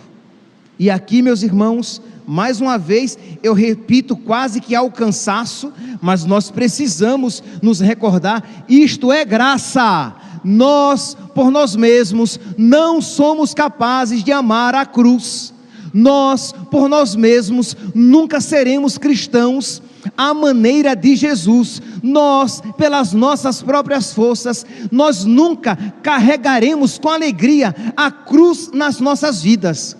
E 0.77 0.89
aqui, 0.89 1.21
meus 1.21 1.41
irmãos, 1.41 2.01
mais 2.27 2.61
uma 2.61 2.77
vez, 2.77 3.17
eu 3.41 3.53
repito 3.53 4.15
quase 4.15 4.61
que 4.61 4.75
ao 4.75 4.91
cansaço, 4.91 5.73
mas 6.01 6.23
nós 6.23 6.51
precisamos 6.51 7.43
nos 7.61 7.79
recordar: 7.79 8.43
isto 8.69 9.11
é 9.11 9.25
graça. 9.25 10.15
Nós, 10.43 11.17
por 11.33 11.49
nós 11.49 11.75
mesmos, 11.75 12.39
não 12.55 13.01
somos 13.01 13.55
capazes 13.55 14.23
de 14.23 14.31
amar 14.31 14.75
a 14.75 14.85
cruz 14.85 15.55
nós, 15.97 16.53
por 16.69 16.89
nós 16.89 17.15
mesmos, 17.15 17.75
nunca 17.95 18.41
seremos 18.41 18.97
cristãos 18.97 19.81
à 20.17 20.33
maneira 20.33 20.95
de 20.95 21.15
Jesus. 21.15 21.81
Nós, 22.01 22.61
pelas 22.77 23.13
nossas 23.13 23.61
próprias 23.61 24.13
forças, 24.13 24.65
nós 24.91 25.25
nunca 25.25 25.75
carregaremos 26.01 26.97
com 26.97 27.09
alegria 27.09 27.75
a 27.95 28.11
cruz 28.11 28.71
nas 28.73 28.99
nossas 28.99 29.41
vidas. 29.41 29.95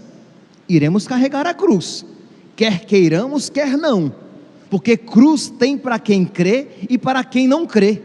Iremos 0.68 1.08
carregar 1.08 1.46
a 1.46 1.54
cruz, 1.54 2.06
quer 2.56 2.86
queiramos, 2.86 3.50
quer 3.50 3.78
não, 3.78 4.14
porque 4.70 4.98
cruz 4.98 5.50
tem 5.50 5.78
para 5.78 6.00
quem 6.00 6.26
crê 6.26 6.68
e 6.90 6.98
para 6.98 7.24
quem 7.24 7.48
não 7.48 7.66
crê, 7.66 8.02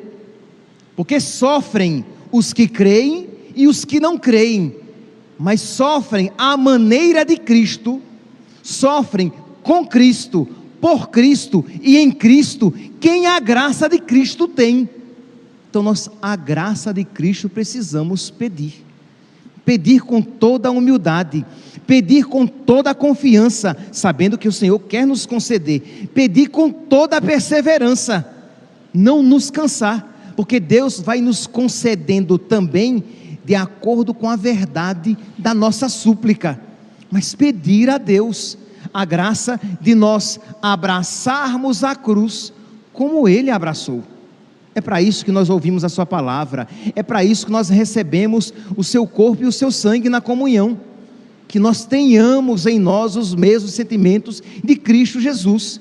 porque 0.95 1.19
sofrem 1.19 2.04
os 2.30 2.52
que 2.52 2.69
creem 2.69 3.28
e 3.57 3.66
os 3.66 3.85
que 3.85 3.99
não 3.99 4.19
creem 4.19 4.80
mas 5.42 5.62
sofrem 5.62 6.30
à 6.37 6.54
maneira 6.54 7.25
de 7.25 7.35
Cristo, 7.38 8.02
sofrem 8.62 9.33
com 9.62 9.87
Cristo, 9.87 10.47
por 10.80 11.10
Cristo 11.10 11.64
e 11.82 11.99
em 11.99 12.10
Cristo, 12.10 12.72
quem 12.99 13.26
a 13.26 13.38
graça 13.38 13.88
de 13.88 13.99
Cristo 13.99 14.49
tem. 14.49 14.88
Então 15.68 15.82
nós 15.82 16.10
a 16.20 16.34
graça 16.34 16.92
de 16.92 17.04
Cristo 17.04 17.49
precisamos 17.49 18.30
pedir. 18.30 18.84
Pedir 19.64 20.00
com 20.00 20.22
toda 20.22 20.68
a 20.68 20.72
humildade, 20.72 21.44
pedir 21.87 22.25
com 22.25 22.46
toda 22.46 22.90
a 22.90 22.94
confiança, 22.94 23.76
sabendo 23.92 24.38
que 24.38 24.49
o 24.49 24.52
Senhor 24.52 24.78
quer 24.78 25.06
nos 25.06 25.26
conceder, 25.26 26.08
pedir 26.14 26.49
com 26.49 26.70
toda 26.72 27.18
a 27.18 27.20
perseverança, 27.20 28.26
não 28.92 29.22
nos 29.22 29.50
cansar, 29.50 30.32
porque 30.34 30.58
Deus 30.58 30.99
vai 30.99 31.20
nos 31.20 31.46
concedendo 31.46 32.38
também 32.38 33.04
de 33.44 33.54
acordo 33.54 34.14
com 34.14 34.28
a 34.28 34.37
verdade 34.37 35.16
da 35.37 35.52
nossa 35.52 35.88
súplica, 35.88 36.60
mas 37.10 37.34
pedir 37.34 37.90
a 37.90 37.99
Deus 37.99 38.56
a 38.92 39.04
graça 39.04 39.61
de 39.80 39.94
nós 39.94 40.40
abraçarmos 40.61 41.85
a 41.85 41.94
cruz 41.94 42.52
como 42.92 43.28
Ele 43.28 43.50
abraçou. 43.50 44.02
É 44.75 44.80
para 44.80 45.02
isso 45.02 45.25
que 45.25 45.32
nós 45.32 45.50
ouvimos 45.50 45.85
a 45.85 45.88
Sua 45.88 46.06
palavra, 46.06 46.68
é 46.94 47.02
para 47.02 47.25
isso 47.25 47.47
que 47.47 47.52
nós 47.52 47.68
recebemos 47.68 48.52
o 48.76 48.85
Seu 48.85 49.06
corpo 49.06 49.42
e 49.42 49.47
o 49.47 49.52
Seu 49.52 49.70
sangue 49.70 50.09
na 50.09 50.20
comunhão, 50.20 50.78
que 51.49 51.59
nós 51.59 51.85
tenhamos 51.85 52.66
em 52.66 52.78
nós 52.78 53.16
os 53.16 53.35
mesmos 53.35 53.73
sentimentos 53.73 54.42
de 54.62 54.76
Cristo 54.76 55.20
Jesus. 55.20 55.80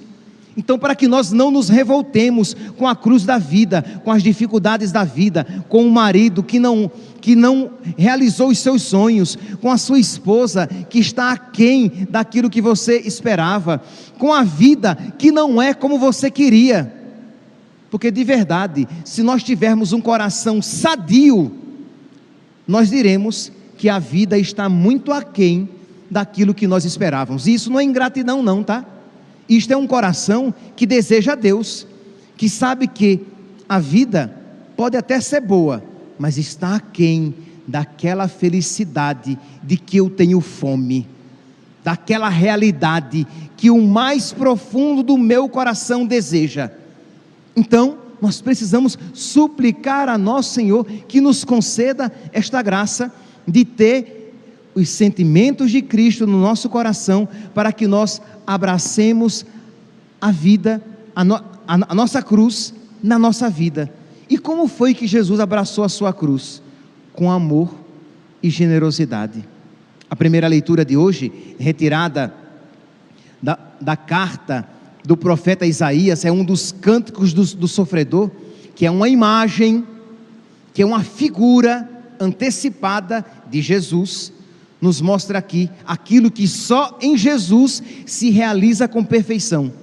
Então, 0.58 0.78
para 0.78 0.96
que 0.96 1.08
nós 1.08 1.32
não 1.32 1.52
nos 1.52 1.70
revoltemos 1.70 2.56
com 2.76 2.88
a 2.88 2.96
cruz 2.96 3.24
da 3.24 3.38
vida, 3.38 4.02
com 4.04 4.12
as 4.12 4.22
dificuldades 4.22 4.92
da 4.92 5.04
vida, 5.04 5.46
com 5.70 5.86
o 5.86 5.92
marido 5.92 6.44
que 6.44 6.60
não 6.60 6.92
que 7.30 7.36
não 7.36 7.74
realizou 7.96 8.50
os 8.50 8.58
seus 8.58 8.82
sonhos, 8.82 9.38
com 9.62 9.70
a 9.70 9.78
sua 9.78 10.00
esposa 10.00 10.66
que 10.66 10.98
está 10.98 11.32
aquém 11.32 12.08
daquilo 12.10 12.50
que 12.50 12.60
você 12.60 12.98
esperava, 13.02 13.84
com 14.18 14.34
a 14.34 14.42
vida 14.44 14.96
que 15.16 15.32
não 15.32 15.62
é 15.62 15.72
como 15.76 16.00
você 16.00 16.32
queria. 16.32 16.92
Porque 17.92 18.10
de 18.10 18.24
verdade, 18.24 18.88
se 19.06 19.22
nós 19.22 19.44
tivermos 19.44 19.94
um 19.94 20.02
coração 20.02 20.60
sadio, 20.60 21.52
nós 22.68 22.90
diremos 22.90 23.52
que 23.78 23.90
a 23.90 24.00
vida 24.00 24.36
está 24.36 24.68
muito 24.68 25.12
aquém 25.12 25.70
daquilo 26.10 26.52
que 26.52 26.66
nós 26.66 26.84
esperávamos. 26.84 27.46
E 27.46 27.54
isso 27.54 27.70
não 27.70 27.80
é 27.80 27.84
ingratidão, 27.84 28.42
não, 28.42 28.64
tá? 28.64 28.84
Isto 29.48 29.72
é 29.72 29.78
um 29.78 29.86
coração 29.86 30.52
que 30.76 30.88
deseja 30.88 31.34
a 31.34 31.36
Deus, 31.36 31.86
que 32.36 32.50
sabe 32.50 32.88
que 32.88 33.22
a 33.70 33.78
vida 33.78 34.36
pode 34.76 34.98
até 34.98 35.22
ser 35.22 35.42
boa, 35.42 35.84
mas 36.20 36.38
está 36.38 36.76
aquém 36.76 37.34
daquela 37.66 38.28
felicidade 38.28 39.40
de 39.64 39.78
que 39.78 39.98
eu 39.98 40.10
tenho 40.10 40.42
fome, 40.42 41.08
daquela 41.84 42.28
realidade 42.28 43.26
que 43.56 43.72
o 43.72 43.82
mais 43.82 44.34
profundo 44.34 45.02
do 45.02 45.18
meu 45.18 45.48
coração 45.48 46.06
deseja. 46.06 46.72
Então, 47.56 47.98
nós 48.22 48.42
precisamos 48.42 48.98
suplicar 49.14 50.10
a 50.10 50.18
nosso 50.18 50.54
Senhor 50.54 50.86
que 50.86 51.22
nos 51.22 51.46
conceda 51.46 52.12
esta 52.34 52.62
graça 52.62 53.14
de 53.48 53.64
ter 53.64 54.34
os 54.76 54.90
sentimentos 54.90 55.72
de 55.72 55.82
Cristo 55.82 56.28
no 56.28 56.40
nosso 56.40 56.70
coração, 56.70 57.28
para 57.54 57.72
que 57.72 57.88
nós 57.88 58.22
abracemos 58.46 59.46
a 60.20 60.32
vida, 60.32 60.82
a, 61.16 61.24
no, 61.24 61.36
a, 61.36 61.44
a 61.68 61.96
nossa 61.96 62.22
cruz 62.22 62.74
na 63.02 63.18
nossa 63.18 63.50
vida. 63.50 63.92
E 64.30 64.38
como 64.38 64.68
foi 64.68 64.94
que 64.94 65.08
Jesus 65.08 65.40
abraçou 65.40 65.84
a 65.84 65.90
sua 65.90 66.14
cruz? 66.14 66.62
Com 67.14 67.32
amor 67.32 67.74
e 68.44 68.50
generosidade. 68.50 69.44
A 70.10 70.16
primeira 70.16 70.48
leitura 70.48 70.86
de 70.86 70.96
hoje, 70.96 71.56
retirada 71.60 72.34
da, 73.42 73.58
da 73.82 73.96
carta 73.96 74.68
do 75.04 75.18
profeta 75.18 75.66
Isaías, 75.66 76.26
é 76.26 76.32
um 76.32 76.44
dos 76.44 76.72
cânticos 76.72 77.34
do, 77.34 77.44
do 77.56 77.68
sofredor, 77.68 78.30
que 78.76 78.86
é 78.86 78.92
uma 78.92 79.10
imagem, 79.10 79.86
que 80.74 80.82
é 80.82 80.86
uma 80.86 81.04
figura 81.04 81.90
antecipada 82.20 83.26
de 83.50 83.62
Jesus, 83.62 84.32
nos 84.82 85.02
mostra 85.02 85.40
aqui 85.40 85.70
aquilo 85.86 86.32
que 86.32 86.48
só 86.48 86.98
em 87.02 87.18
Jesus 87.18 87.82
se 88.06 88.30
realiza 88.30 88.88
com 88.88 89.04
perfeição. 89.04 89.74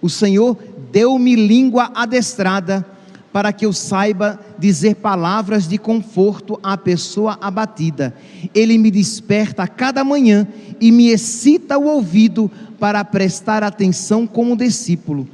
O 0.00 0.08
Senhor 0.08 0.56
deu-me 0.90 1.34
língua 1.34 1.90
adestrada 1.94 2.86
para 3.32 3.52
que 3.52 3.64
eu 3.64 3.72
saiba 3.72 4.40
dizer 4.58 4.96
palavras 4.96 5.68
de 5.68 5.78
conforto 5.78 6.58
à 6.62 6.76
pessoa 6.76 7.38
abatida. 7.40 8.14
Ele 8.54 8.76
me 8.76 8.90
desperta 8.90 9.62
a 9.62 9.68
cada 9.68 10.02
manhã 10.02 10.46
e 10.80 10.90
me 10.90 11.10
excita 11.10 11.78
o 11.78 11.86
ouvido 11.86 12.50
para 12.78 13.04
prestar 13.04 13.62
atenção 13.62 14.26
como 14.26 14.56
discípulo. 14.56 15.28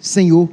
Senhor, 0.00 0.48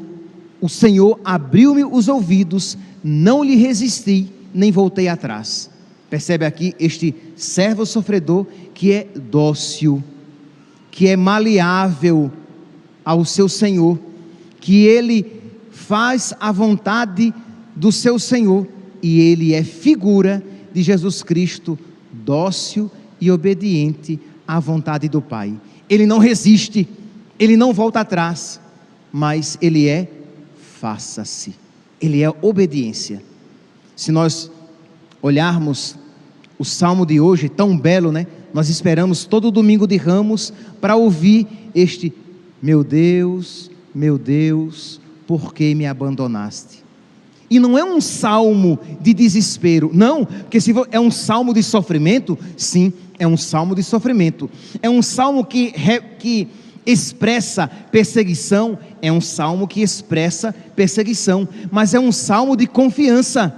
o 0.61 0.69
Senhor 0.69 1.19
abriu-me 1.23 1.83
os 1.83 2.07
ouvidos, 2.07 2.77
não 3.03 3.43
lhe 3.43 3.55
resisti, 3.55 4.27
nem 4.53 4.71
voltei 4.71 5.07
atrás. 5.07 5.69
Percebe 6.09 6.45
aqui 6.45 6.75
este 6.79 7.13
servo 7.35 7.85
sofredor 7.85 8.45
que 8.73 8.91
é 8.91 9.07
dócil, 9.15 10.03
que 10.91 11.07
é 11.07 11.15
maleável 11.15 12.31
ao 13.03 13.25
seu 13.25 13.49
Senhor, 13.49 13.97
que 14.59 14.85
ele 14.85 15.37
faz 15.77 16.33
a 16.39 16.51
vontade 16.51 17.31
do 17.75 17.91
seu 17.91 18.17
Senhor 18.17 18.67
e 19.01 19.19
ele 19.19 19.53
é 19.53 19.63
figura 19.63 20.43
de 20.73 20.81
Jesus 20.81 21.21
Cristo, 21.21 21.77
dócil 22.11 22.89
e 23.21 23.29
obediente 23.29 24.19
à 24.47 24.59
vontade 24.59 25.07
do 25.07 25.21
Pai. 25.21 25.53
Ele 25.87 26.07
não 26.07 26.17
resiste, 26.17 26.89
ele 27.37 27.55
não 27.55 27.71
volta 27.71 27.99
atrás, 27.99 28.59
mas 29.13 29.57
ele 29.61 29.87
é 29.87 30.09
faça-se. 30.81 31.53
Ele 32.01 32.23
é 32.23 32.33
obediência. 32.41 33.21
Se 33.95 34.11
nós 34.11 34.51
olharmos 35.21 35.95
o 36.57 36.65
salmo 36.65 37.05
de 37.05 37.19
hoje, 37.19 37.49
tão 37.49 37.77
belo, 37.77 38.11
né? 38.11 38.25
Nós 38.51 38.67
esperamos 38.67 39.25
todo 39.25 39.51
domingo 39.51 39.85
de 39.85 39.97
ramos 39.97 40.51
para 40.81 40.95
ouvir 40.95 41.47
este 41.73 42.11
meu 42.61 42.83
Deus, 42.83 43.69
meu 43.93 44.17
Deus, 44.17 44.99
por 45.27 45.53
que 45.53 45.75
me 45.75 45.85
abandonaste? 45.85 46.87
E 47.49 47.59
não 47.59 47.77
é 47.77 47.83
um 47.83 48.01
salmo 48.01 48.79
de 48.99 49.13
desespero, 49.13 49.91
não, 49.93 50.25
porque 50.25 50.59
se 50.59 50.73
é 50.91 50.99
um 50.99 51.11
salmo 51.11 51.53
de 51.53 51.61
sofrimento, 51.61 52.37
sim, 52.57 52.91
é 53.19 53.27
um 53.27 53.37
salmo 53.37 53.75
de 53.75 53.83
sofrimento. 53.83 54.49
É 54.81 54.89
um 54.89 55.01
salmo 55.01 55.45
que, 55.45 55.73
que 56.19 56.47
expressa 56.85 57.67
perseguição, 57.67 58.77
é 59.01 59.11
um 59.11 59.21
salmo 59.21 59.67
que 59.67 59.81
expressa 59.81 60.53
perseguição, 60.75 61.47
mas 61.71 61.93
é 61.93 61.99
um 61.99 62.11
salmo 62.11 62.55
de 62.55 62.67
confiança. 62.67 63.53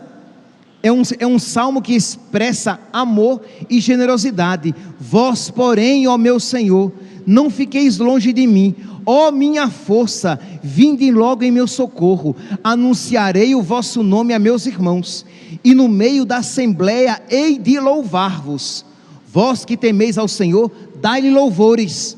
É 0.81 0.91
um, 0.91 1.01
é 1.19 1.27
um 1.27 1.37
salmo 1.37 1.81
que 1.81 1.93
expressa 1.93 2.79
amor 2.93 3.41
e 3.69 3.81
generosidade. 3.81 4.73
Vós, 4.99 5.49
porém, 5.49 6.07
ó 6.07 6.17
meu 6.17 6.39
Senhor, 6.39 6.91
não 7.25 7.49
fiqueis 7.49 7.97
longe 7.97 8.33
de 8.33 8.45
mim, 8.45 8.75
Ó 9.11 9.29
oh, 9.29 9.31
minha 9.31 9.67
força, 9.71 10.39
vinde 10.61 11.11
logo 11.11 11.43
em 11.43 11.49
meu 11.49 11.65
socorro, 11.65 12.35
anunciarei 12.63 13.55
o 13.55 13.61
vosso 13.63 14.03
nome 14.03 14.35
a 14.35 14.37
meus 14.37 14.67
irmãos, 14.67 15.25
e 15.63 15.73
no 15.73 15.87
meio 15.87 16.25
da 16.25 16.37
assembleia 16.37 17.19
hei 17.27 17.57
de 17.57 17.79
louvar-vos. 17.79 18.85
Vós 19.27 19.65
que 19.65 19.75
temeis 19.75 20.19
ao 20.19 20.27
Senhor, 20.27 20.71
dai-lhe 21.01 21.31
louvores. 21.31 22.15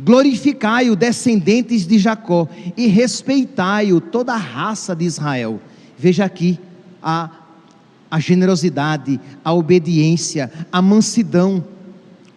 Glorificai-o, 0.00 0.96
descendentes 0.96 1.86
de 1.86 1.98
Jacó, 1.98 2.48
e 2.74 2.86
respeitai-o, 2.86 4.00
toda 4.00 4.32
a 4.32 4.38
raça 4.38 4.96
de 4.96 5.04
Israel. 5.04 5.60
Veja 5.98 6.24
aqui 6.24 6.58
a, 7.02 7.30
a 8.10 8.18
generosidade, 8.18 9.20
a 9.44 9.52
obediência, 9.52 10.50
a 10.72 10.80
mansidão, 10.80 11.62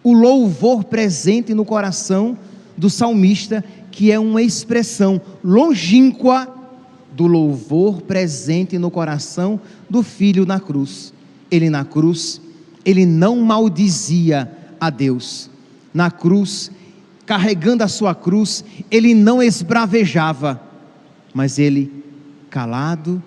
o 0.02 0.12
louvor 0.12 0.84
presente 0.84 1.54
no 1.54 1.64
coração 1.64 2.36
do 2.76 2.88
salmista, 2.88 3.64
que 3.90 4.12
é 4.12 4.18
uma 4.18 4.42
expressão 4.42 5.20
longínqua 5.42 6.54
do 7.12 7.26
louvor 7.26 8.02
presente 8.02 8.78
no 8.78 8.90
coração 8.90 9.60
do 9.90 10.02
filho 10.02 10.46
na 10.46 10.60
cruz. 10.60 11.12
Ele 11.50 11.68
na 11.68 11.84
cruz, 11.84 12.40
ele 12.84 13.04
não 13.04 13.40
maldizia 13.40 14.50
a 14.80 14.88
Deus. 14.88 15.50
Na 15.92 16.10
cruz, 16.10 16.70
carregando 17.26 17.82
a 17.82 17.88
sua 17.88 18.14
cruz, 18.14 18.64
ele 18.90 19.14
não 19.14 19.42
esbravejava, 19.42 20.62
mas 21.34 21.58
ele, 21.58 22.04
calado, 22.48 23.22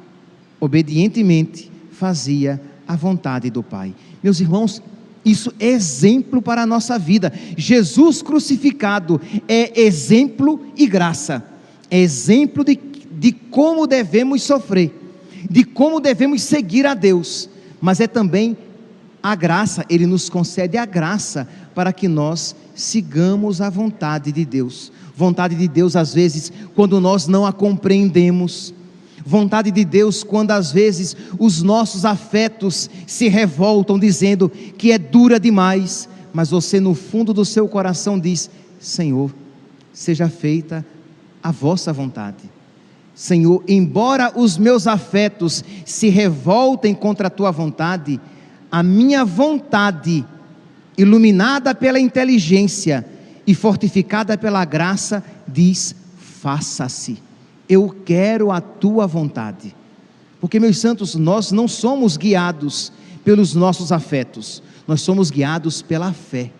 obedientemente, 0.60 1.70
fazia 1.92 2.62
a 2.88 2.96
vontade 2.96 3.50
do 3.50 3.62
Pai. 3.62 3.94
Meus 4.24 4.40
irmãos, 4.40 4.82
isso 5.24 5.54
é 5.60 5.68
exemplo 5.68 6.42
para 6.42 6.64
a 6.64 6.66
nossa 6.66 6.98
vida. 6.98 7.32
Jesus 7.56 8.22
crucificado 8.22 9.22
é 9.48 9.82
exemplo 9.82 10.60
e 10.76 10.88
graça, 10.88 11.44
é 11.90 12.00
exemplo 12.00 12.64
de, 12.64 12.80
de 13.12 13.32
como 13.32 13.86
devemos 13.86 14.44
sofrer, 14.44 14.94
de 15.50 15.64
como 15.64 16.00
devemos 16.00 16.42
seguir 16.42 16.86
a 16.86 16.94
Deus, 16.94 17.50
mas 17.80 18.00
é 18.00 18.08
também 18.08 18.58
a 19.22 19.36
graça, 19.36 19.86
Ele 19.90 20.08
nos 20.08 20.30
concede 20.30 20.78
a 20.78 20.86
graça 20.86 21.48
para 21.76 21.94
que 21.94 22.08
nós 22.08 22.56
sigamos 22.74 23.62
a 23.62 23.70
vontade 23.70 24.32
de 24.32 24.44
Deus. 24.44 24.92
Vontade 25.16 25.56
de 25.56 25.68
Deus, 25.68 25.96
às 25.96 26.14
vezes, 26.14 26.52
quando 26.74 27.00
nós 27.00 27.28
não 27.28 27.46
a 27.46 27.54
compreendemos 27.54 28.74
Vontade 29.26 29.72
de 29.72 29.86
Deus, 29.86 30.24
quando 30.24 30.52
às 30.52 30.72
vezes 30.72 31.16
os 31.38 31.62
nossos 31.62 32.06
afetos 32.06 32.90
se 33.06 33.28
revoltam, 33.28 34.00
dizendo 34.00 34.50
que 34.50 34.92
é 34.92 34.98
dura 34.98 35.40
demais, 35.40 36.10
mas 36.34 36.50
você 36.50 36.80
no 36.80 36.94
fundo 36.94 37.34
do 37.34 37.46
seu 37.46 37.68
coração 37.68 38.20
diz: 38.20 38.50
Senhor, 38.80 39.32
seja 39.94 40.28
feita 40.30 40.86
a 41.44 41.52
vossa 41.52 41.94
vontade. 41.94 42.50
Senhor, 43.14 43.64
embora 43.68 44.32
os 44.36 44.58
meus 44.58 44.88
afetos 44.88 45.64
se 45.86 46.10
revoltem 46.10 46.96
contra 46.96 47.28
a 47.28 47.32
tua 47.32 47.52
vontade, 47.52 48.20
a 48.72 48.82
minha 48.82 49.24
vontade, 49.24 50.26
iluminada 50.98 51.76
pela 51.76 52.00
inteligência 52.00 53.06
e 53.46 53.54
fortificada 53.54 54.38
pela 54.38 54.66
graça, 54.66 55.24
diz: 55.48 55.96
faça-se 56.18 57.31
eu 57.72 57.96
quero 58.04 58.52
a 58.52 58.60
tua 58.60 59.08
vontade. 59.08 59.74
Porque, 60.42 60.60
meus 60.60 60.78
santos, 60.78 61.16
nós 61.16 61.54
não 61.54 61.70
somos 61.70 62.18
guiados 62.18 62.92
pelos 63.24 63.56
nossos 63.56 63.94
afetos, 63.94 64.62
nós 64.86 65.00
somos 65.00 65.32
guiados 65.32 65.82
pela 65.82 66.12
fé. 66.12 66.52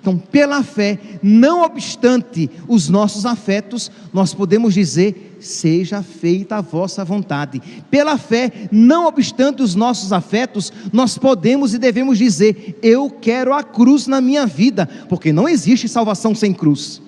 Então, 0.00 0.16
pela 0.16 0.62
fé, 0.62 0.98
não 1.20 1.62
obstante 1.62 2.48
os 2.68 2.88
nossos 2.88 3.26
afetos, 3.26 3.90
nós 4.12 4.32
podemos 4.32 4.72
dizer: 4.72 5.38
seja 5.40 6.04
feita 6.04 6.58
a 6.58 6.60
vossa 6.60 7.04
vontade. 7.04 7.60
Pela 7.90 8.16
fé, 8.16 8.68
não 8.70 9.06
obstante 9.06 9.62
os 9.62 9.74
nossos 9.74 10.12
afetos, 10.12 10.72
nós 10.92 11.18
podemos 11.18 11.74
e 11.74 11.78
devemos 11.78 12.16
dizer: 12.16 12.78
eu 12.80 13.10
quero 13.10 13.52
a 13.52 13.64
cruz 13.64 14.06
na 14.06 14.20
minha 14.20 14.46
vida, 14.46 14.88
porque 15.08 15.32
não 15.32 15.48
existe 15.48 15.88
salvação 15.88 16.32
sem 16.32 16.54
cruz. 16.54 17.02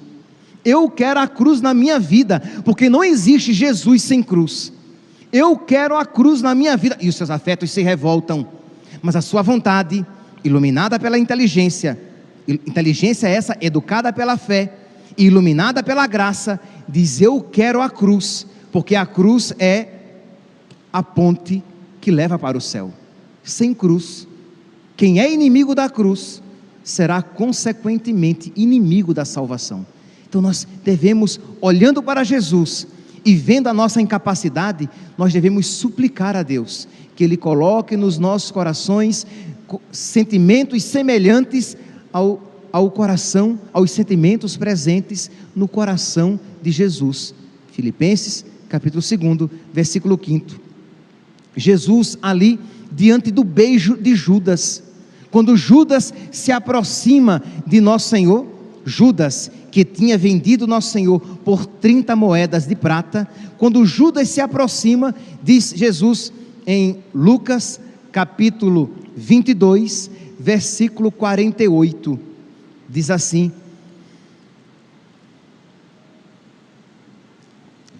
Eu 0.64 0.88
quero 0.88 1.18
a 1.18 1.26
cruz 1.26 1.60
na 1.60 1.74
minha 1.74 1.98
vida, 1.98 2.40
porque 2.64 2.88
não 2.88 3.02
existe 3.02 3.52
Jesus 3.52 4.02
sem 4.02 4.22
cruz. 4.22 4.72
Eu 5.32 5.56
quero 5.56 5.96
a 5.96 6.04
cruz 6.04 6.42
na 6.42 6.54
minha 6.54 6.76
vida, 6.76 6.96
e 7.00 7.08
os 7.08 7.16
seus 7.16 7.30
afetos 7.30 7.70
se 7.70 7.82
revoltam, 7.82 8.46
mas 9.00 9.16
a 9.16 9.22
sua 9.22 9.42
vontade, 9.42 10.04
iluminada 10.44 10.98
pela 10.98 11.18
inteligência, 11.18 11.98
inteligência 12.46 13.26
essa 13.26 13.56
educada 13.60 14.12
pela 14.12 14.36
fé, 14.36 14.72
iluminada 15.16 15.82
pela 15.82 16.06
graça, 16.06 16.60
diz: 16.88 17.20
Eu 17.20 17.40
quero 17.40 17.80
a 17.80 17.88
cruz, 17.88 18.46
porque 18.70 18.94
a 18.94 19.06
cruz 19.06 19.54
é 19.58 19.88
a 20.92 21.02
ponte 21.02 21.62
que 22.00 22.10
leva 22.10 22.38
para 22.38 22.58
o 22.58 22.60
céu. 22.60 22.92
Sem 23.42 23.72
cruz, 23.72 24.28
quem 24.96 25.18
é 25.18 25.32
inimigo 25.32 25.74
da 25.74 25.88
cruz 25.88 26.42
será 26.84 27.22
consequentemente 27.22 28.52
inimigo 28.54 29.14
da 29.14 29.24
salvação. 29.24 29.86
Então 30.32 30.40
nós 30.40 30.66
devemos, 30.82 31.38
olhando 31.60 32.02
para 32.02 32.24
Jesus 32.24 32.86
e 33.22 33.34
vendo 33.34 33.66
a 33.66 33.74
nossa 33.74 34.00
incapacidade, 34.00 34.88
nós 35.18 35.30
devemos 35.30 35.66
suplicar 35.66 36.34
a 36.34 36.42
Deus 36.42 36.88
que 37.14 37.22
Ele 37.22 37.36
coloque 37.36 37.98
nos 37.98 38.16
nossos 38.16 38.50
corações 38.50 39.26
sentimentos 39.90 40.84
semelhantes 40.84 41.76
ao, 42.10 42.40
ao 42.72 42.90
coração, 42.90 43.60
aos 43.74 43.90
sentimentos 43.90 44.56
presentes 44.56 45.30
no 45.54 45.68
coração 45.68 46.40
de 46.62 46.70
Jesus. 46.70 47.34
Filipenses, 47.70 48.42
capítulo 48.70 49.02
2, 49.36 49.50
versículo 49.70 50.18
5. 50.18 50.46
Jesus 51.54 52.16
ali 52.22 52.58
diante 52.90 53.30
do 53.30 53.44
beijo 53.44 53.98
de 53.98 54.14
Judas. 54.14 54.82
Quando 55.30 55.58
Judas 55.58 56.10
se 56.30 56.50
aproxima 56.50 57.42
de 57.66 57.82
nosso 57.82 58.08
Senhor, 58.08 58.46
Judas 58.82 59.50
que 59.72 59.81
tinha 59.94 60.18
vendido 60.18 60.66
nosso 60.66 60.90
Senhor 60.90 61.20
por 61.44 61.66
30 61.66 62.14
moedas 62.16 62.66
de 62.66 62.74
prata. 62.74 63.28
Quando 63.58 63.84
Judas 63.84 64.28
se 64.28 64.40
aproxima, 64.40 65.14
diz 65.42 65.72
Jesus 65.76 66.32
em 66.66 66.98
Lucas, 67.14 67.80
capítulo 68.10 68.90
22, 69.16 70.10
versículo 70.38 71.10
48. 71.10 72.18
Diz 72.88 73.10
assim: 73.10 73.52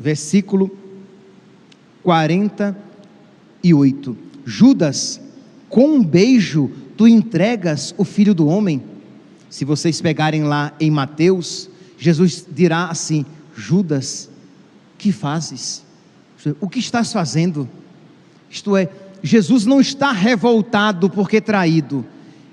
versículo 0.03 0.71
48. 2.03 4.17
Judas, 4.45 5.21
com 5.69 5.95
um 5.95 6.05
beijo 6.05 6.69
tu 6.97 7.07
entregas 7.07 7.95
o 7.97 8.03
filho 8.05 8.35
do 8.35 8.49
homem? 8.49 8.83
Se 9.49 9.65
vocês 9.65 10.01
pegarem 10.01 10.43
lá 10.43 10.75
em 10.81 10.91
Mateus, 10.91 11.71
Jesus 12.03 12.45
dirá 12.51 12.87
assim: 12.87 13.25
Judas, 13.57 14.29
que 14.99 15.13
fazes? 15.13 15.85
O 16.61 16.69
que 16.69 16.81
estás 16.81 17.13
fazendo? 17.13 17.69
Isto 18.51 18.77
é, 18.77 18.89
Jesus 19.23 19.65
não 19.65 19.81
está 19.81 20.11
revoltado 20.11 21.09
porque 21.09 21.41
traído. 21.41 22.05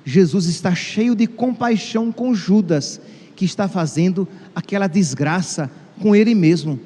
Jesus 0.06 0.46
está 0.46 0.76
cheio 0.76 1.16
de 1.16 1.26
compaixão 1.26 2.12
com 2.12 2.36
Judas, 2.36 3.02
que 3.36 3.44
está 3.44 3.68
fazendo 3.68 4.28
aquela 4.54 4.86
desgraça 4.86 5.72
com 6.00 6.16
ele 6.16 6.36
mesmo. 6.36 6.80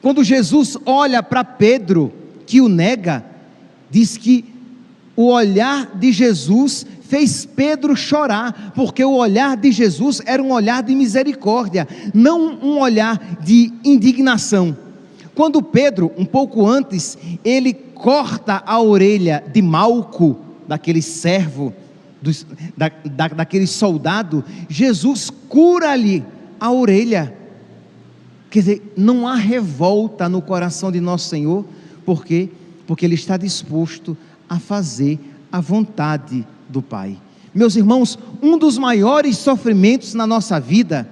Quando 0.00 0.24
Jesus 0.24 0.78
olha 0.86 1.22
para 1.22 1.44
Pedro, 1.44 2.10
que 2.46 2.62
o 2.62 2.68
nega, 2.68 3.22
diz 3.90 4.16
que 4.16 4.46
o 5.14 5.26
olhar 5.26 5.98
de 5.98 6.12
Jesus 6.12 6.86
fez 7.10 7.44
Pedro 7.44 7.96
chorar, 7.96 8.72
porque 8.72 9.04
o 9.04 9.16
olhar 9.16 9.56
de 9.56 9.72
Jesus 9.72 10.22
era 10.24 10.40
um 10.40 10.52
olhar 10.52 10.80
de 10.80 10.94
misericórdia, 10.94 11.86
não 12.14 12.54
um 12.62 12.78
olhar 12.78 13.18
de 13.42 13.72
indignação. 13.84 14.76
Quando 15.34 15.60
Pedro, 15.60 16.12
um 16.16 16.24
pouco 16.24 16.64
antes, 16.64 17.18
ele 17.44 17.74
corta 17.74 18.62
a 18.64 18.80
orelha 18.80 19.42
de 19.52 19.60
Malco, 19.60 20.38
daquele 20.68 21.02
servo, 21.02 21.74
da, 22.76 22.92
da, 23.04 23.28
daquele 23.28 23.66
soldado, 23.66 24.44
Jesus 24.68 25.30
cura-lhe 25.48 26.24
a 26.60 26.70
orelha. 26.70 27.34
Quer 28.50 28.60
dizer, 28.60 28.92
não 28.96 29.26
há 29.26 29.34
revolta 29.34 30.28
no 30.28 30.40
coração 30.40 30.92
de 30.92 31.00
nosso 31.00 31.28
Senhor, 31.28 31.64
por 32.06 32.24
quê? 32.24 32.48
Porque 32.86 33.04
Ele 33.04 33.16
está 33.16 33.36
disposto 33.36 34.16
a 34.48 34.60
fazer 34.60 35.18
a 35.50 35.60
vontade 35.60 36.46
do 36.70 36.80
Pai. 36.80 37.18
Meus 37.54 37.76
irmãos, 37.76 38.18
um 38.40 38.56
dos 38.56 38.78
maiores 38.78 39.36
sofrimentos 39.38 40.14
na 40.14 40.26
nossa 40.26 40.60
vida 40.60 41.08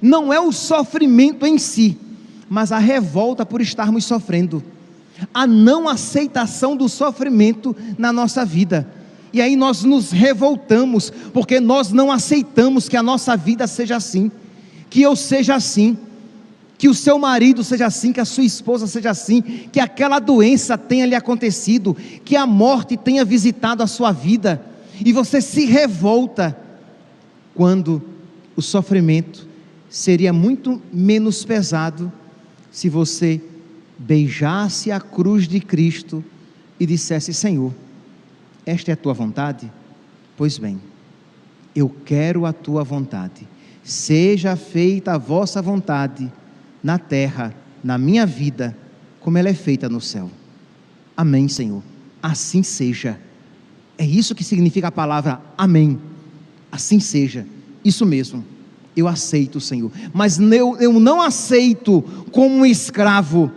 não 0.00 0.32
é 0.32 0.40
o 0.40 0.50
sofrimento 0.50 1.46
em 1.46 1.58
si, 1.58 1.96
mas 2.48 2.72
a 2.72 2.78
revolta 2.78 3.46
por 3.46 3.60
estarmos 3.60 4.04
sofrendo, 4.04 4.62
a 5.32 5.46
não 5.46 5.88
aceitação 5.88 6.76
do 6.76 6.88
sofrimento 6.88 7.76
na 7.98 8.12
nossa 8.12 8.44
vida. 8.44 8.88
E 9.32 9.40
aí 9.40 9.54
nós 9.54 9.84
nos 9.84 10.10
revoltamos, 10.10 11.12
porque 11.32 11.60
nós 11.60 11.92
não 11.92 12.10
aceitamos 12.10 12.88
que 12.88 12.96
a 12.96 13.02
nossa 13.02 13.36
vida 13.36 13.66
seja 13.66 13.96
assim, 13.96 14.30
que 14.90 15.00
eu 15.00 15.14
seja 15.14 15.54
assim 15.54 15.96
que 16.82 16.88
o 16.88 16.94
seu 16.94 17.16
marido 17.16 17.62
seja 17.62 17.86
assim, 17.86 18.12
que 18.12 18.18
a 18.18 18.24
sua 18.24 18.42
esposa 18.42 18.88
seja 18.88 19.10
assim, 19.10 19.40
que 19.40 19.78
aquela 19.78 20.18
doença 20.18 20.76
tenha 20.76 21.06
lhe 21.06 21.14
acontecido, 21.14 21.96
que 22.24 22.34
a 22.34 22.44
morte 22.44 22.96
tenha 22.96 23.24
visitado 23.24 23.84
a 23.84 23.86
sua 23.86 24.10
vida, 24.10 24.60
e 25.04 25.12
você 25.12 25.40
se 25.40 25.64
revolta 25.64 26.56
quando 27.54 28.02
o 28.54 28.62
sofrimento 28.62 29.46
seria 29.88 30.32
muito 30.32 30.80
menos 30.92 31.44
pesado 31.44 32.12
se 32.70 32.88
você 32.88 33.40
beijasse 33.98 34.90
a 34.90 35.00
cruz 35.00 35.46
de 35.46 35.60
Cristo 35.60 36.24
e 36.78 36.86
dissesse: 36.86 37.34
Senhor, 37.34 37.72
esta 38.64 38.90
é 38.90 38.94
a 38.94 38.96
tua 38.96 39.12
vontade? 39.12 39.70
Pois 40.36 40.58
bem, 40.58 40.80
eu 41.74 41.88
quero 42.04 42.46
a 42.46 42.52
tua 42.52 42.84
vontade, 42.84 43.46
seja 43.82 44.56
feita 44.56 45.12
a 45.12 45.18
vossa 45.18 45.60
vontade 45.60 46.32
na 46.82 46.98
terra, 46.98 47.54
na 47.82 47.98
minha 47.98 48.26
vida, 48.26 48.76
como 49.20 49.38
ela 49.38 49.48
é 49.48 49.54
feita 49.54 49.88
no 49.88 50.00
céu. 50.00 50.30
Amém, 51.16 51.48
Senhor. 51.48 51.82
Assim 52.22 52.62
seja. 52.62 53.18
É 54.02 54.04
isso 54.04 54.34
que 54.34 54.42
significa 54.42 54.88
a 54.88 54.90
palavra 54.90 55.40
amém. 55.56 55.96
Assim 56.72 56.98
seja. 56.98 57.46
Isso 57.84 58.04
mesmo. 58.04 58.44
Eu 58.96 59.06
aceito, 59.06 59.60
Senhor. 59.60 59.92
Mas 60.12 60.40
eu, 60.40 60.76
eu 60.80 60.98
não 60.98 61.22
aceito 61.22 62.02
como 62.32 62.52
um 62.52 62.66
escravo. 62.66 63.48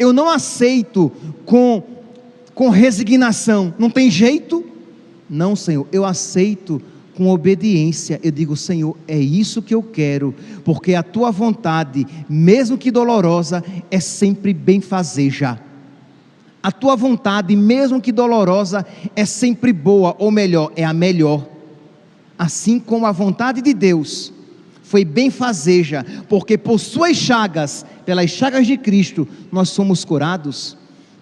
Eu 0.00 0.12
não 0.12 0.28
aceito 0.28 1.12
com, 1.46 1.84
com 2.52 2.68
resignação. 2.68 3.72
Não 3.78 3.88
tem 3.88 4.10
jeito? 4.10 4.64
Não, 5.30 5.54
Senhor. 5.54 5.86
Eu 5.92 6.04
aceito 6.04 6.82
com 7.14 7.28
obediência, 7.28 8.18
eu 8.24 8.32
digo: 8.32 8.56
Senhor, 8.56 8.96
é 9.06 9.20
isso 9.20 9.62
que 9.62 9.72
eu 9.72 9.84
quero, 9.84 10.34
porque 10.64 10.96
a 10.96 11.02
tua 11.04 11.30
vontade, 11.30 12.04
mesmo 12.28 12.76
que 12.76 12.90
dolorosa, 12.90 13.62
é 13.88 14.00
sempre 14.00 14.52
já. 15.30 15.60
A 16.62 16.70
tua 16.70 16.94
vontade, 16.94 17.56
mesmo 17.56 18.00
que 18.00 18.12
dolorosa, 18.12 18.86
é 19.16 19.24
sempre 19.24 19.72
boa, 19.72 20.14
ou 20.18 20.30
melhor, 20.30 20.70
é 20.76 20.84
a 20.84 20.92
melhor. 20.92 21.44
Assim 22.38 22.78
como 22.78 23.04
a 23.04 23.12
vontade 23.12 23.60
de 23.60 23.74
Deus 23.74 24.32
foi 24.82 25.04
bem 25.04 25.30
fazeja, 25.30 26.04
porque 26.28 26.56
por 26.58 26.78
suas 26.78 27.16
chagas, 27.16 27.84
pelas 28.04 28.30
chagas 28.30 28.66
de 28.66 28.76
Cristo, 28.76 29.26
nós 29.50 29.70
somos 29.70 30.04
curados. 30.04 30.76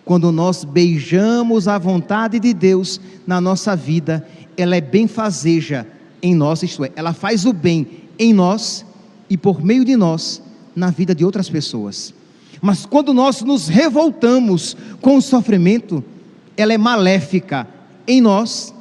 Quando 0.04 0.32
nós 0.32 0.64
beijamos 0.64 1.68
a 1.68 1.78
vontade 1.78 2.40
de 2.40 2.52
Deus 2.52 3.00
na 3.26 3.40
nossa 3.40 3.76
vida, 3.76 4.26
ela 4.56 4.76
é 4.76 4.80
benfazeja 4.80 5.86
em 6.22 6.34
nós, 6.34 6.62
isto 6.62 6.84
é, 6.84 6.90
ela 6.96 7.12
faz 7.12 7.46
o 7.46 7.52
bem 7.52 7.86
em 8.18 8.32
nós 8.32 8.84
e 9.28 9.36
por 9.36 9.64
meio 9.64 9.84
de 9.84 9.96
nós 9.96 10.42
na 10.74 10.90
vida 10.90 11.14
de 11.14 11.24
outras 11.24 11.48
pessoas. 11.48 12.12
Mas 12.60 12.84
quando 12.84 13.14
nós 13.14 13.42
nos 13.42 13.68
revoltamos 13.68 14.76
com 15.00 15.16
o 15.16 15.22
sofrimento, 15.22 16.04
ela 16.56 16.72
é 16.72 16.78
maléfica 16.78 17.66
em 18.06 18.20
nós 18.20 18.74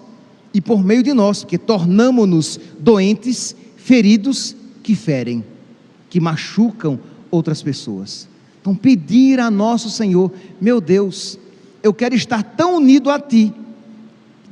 e 0.54 0.60
por 0.60 0.84
meio 0.84 1.04
de 1.04 1.14
nós, 1.14 1.44
porque 1.44 1.58
tornamos-nos 1.58 2.60
doentes, 2.80 3.56
feridos 3.78 4.56
que 4.84 4.96
ferem, 4.96 5.44
que 6.10 6.20
machucam 6.20 7.00
outras 7.32 7.62
pessoas. 7.62 8.28
Então, 8.60 8.76
pedir 8.76 9.40
a 9.40 9.50
nosso 9.50 9.90
Senhor, 9.90 10.32
meu 10.60 10.82
Deus, 10.82 11.40
eu 11.82 11.94
quero 11.94 12.16
estar 12.16 12.44
tão 12.44 12.76
unido 12.76 13.10
a 13.10 13.20
Ti 13.20 13.54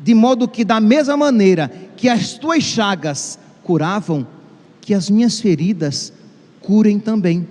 de 0.08 0.14
modo 0.14 0.48
que, 0.48 0.64
da 0.64 0.80
mesma 0.80 1.18
maneira 1.18 1.70
que 1.98 2.08
as 2.08 2.34
tuas 2.34 2.64
chagas 2.64 3.38
curavam, 3.62 4.26
que 4.80 4.94
as 4.94 5.10
minhas 5.10 5.40
feridas 5.42 6.14
curem 6.62 6.98
também, 6.98 7.46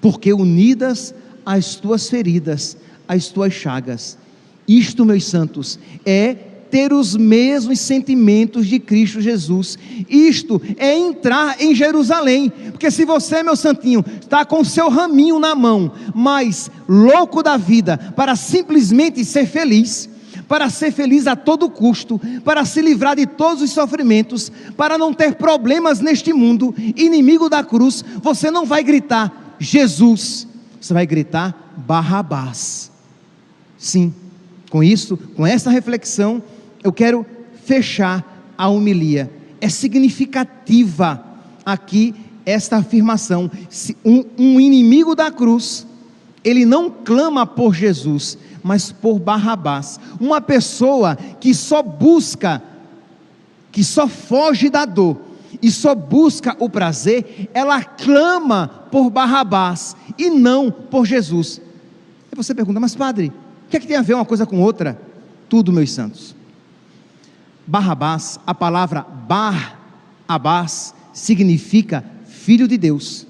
porque 0.00 0.32
unidas 0.32 1.14
às 1.44 1.74
tuas 1.74 2.08
feridas, 2.08 2.76
às 3.06 3.28
tuas 3.28 3.52
chagas, 3.52 4.16
isto, 4.66 5.04
meus 5.04 5.24
santos, 5.24 5.78
é 6.06 6.34
ter 6.70 6.92
os 6.92 7.16
mesmos 7.16 7.80
sentimentos 7.80 8.66
de 8.66 8.78
Cristo 8.78 9.20
Jesus. 9.20 9.76
Isto 10.08 10.62
é 10.78 10.96
entrar 10.96 11.60
em 11.60 11.74
Jerusalém, 11.74 12.52
porque 12.70 12.90
se 12.90 13.04
você, 13.04 13.42
meu 13.42 13.56
santinho, 13.56 14.04
está 14.20 14.44
com 14.44 14.60
o 14.60 14.64
seu 14.64 14.88
raminho 14.88 15.38
na 15.40 15.54
mão, 15.54 15.90
mas 16.14 16.70
louco 16.88 17.42
da 17.42 17.56
vida, 17.56 17.98
para 18.14 18.36
simplesmente 18.36 19.24
ser 19.24 19.46
feliz, 19.46 20.08
para 20.46 20.70
ser 20.70 20.92
feliz 20.92 21.26
a 21.26 21.36
todo 21.36 21.70
custo, 21.70 22.20
para 22.44 22.64
se 22.64 22.80
livrar 22.80 23.16
de 23.16 23.26
todos 23.26 23.62
os 23.62 23.70
sofrimentos, 23.70 24.50
para 24.76 24.96
não 24.96 25.12
ter 25.12 25.34
problemas 25.34 26.00
neste 26.00 26.32
mundo, 26.32 26.74
inimigo 26.96 27.48
da 27.48 27.62
cruz, 27.62 28.04
você 28.22 28.50
não 28.50 28.64
vai 28.64 28.82
gritar 28.82 29.39
Jesus, 29.60 30.48
você 30.80 30.94
vai 30.94 31.06
gritar 31.06 31.74
Barrabás. 31.76 32.90
Sim, 33.76 34.14
com 34.70 34.82
isso, 34.82 35.16
com 35.36 35.46
essa 35.46 35.70
reflexão, 35.70 36.42
eu 36.82 36.92
quero 36.92 37.26
fechar 37.64 38.52
a 38.56 38.68
homilia. 38.68 39.30
É 39.60 39.68
significativa 39.68 41.22
aqui 41.64 42.14
esta 42.46 42.78
afirmação. 42.78 43.50
Um, 44.04 44.24
um 44.38 44.60
inimigo 44.60 45.14
da 45.14 45.30
cruz, 45.30 45.86
ele 46.42 46.64
não 46.64 46.90
clama 46.90 47.46
por 47.46 47.74
Jesus, 47.74 48.38
mas 48.62 48.90
por 48.90 49.18
Barrabás. 49.18 50.00
Uma 50.18 50.40
pessoa 50.40 51.16
que 51.38 51.54
só 51.54 51.82
busca, 51.82 52.62
que 53.70 53.84
só 53.84 54.08
foge 54.08 54.70
da 54.70 54.86
dor 54.86 55.20
e 55.60 55.70
só 55.70 55.94
busca 55.94 56.56
o 56.58 56.70
prazer, 56.70 57.50
ela 57.52 57.84
clama 57.84 58.79
por 58.90 59.10
Barrabás 59.10 59.96
e 60.18 60.30
não 60.30 60.70
por 60.70 61.06
Jesus. 61.06 61.60
E 62.32 62.36
você 62.36 62.54
pergunta, 62.54 62.80
mas 62.80 62.94
padre, 62.94 63.32
o 63.66 63.70
que 63.70 63.76
é 63.76 63.80
que 63.80 63.86
tem 63.86 63.96
a 63.96 64.02
ver 64.02 64.14
uma 64.14 64.24
coisa 64.24 64.46
com 64.46 64.60
outra? 64.60 65.00
Tudo, 65.48 65.72
meus 65.72 65.92
santos. 65.92 66.34
Barrabás, 67.66 68.38
a 68.46 68.54
palavra 68.54 69.02
Bar-Abás 69.02 70.94
significa 71.12 72.04
filho 72.26 72.66
de 72.66 72.76
Deus. 72.76 73.26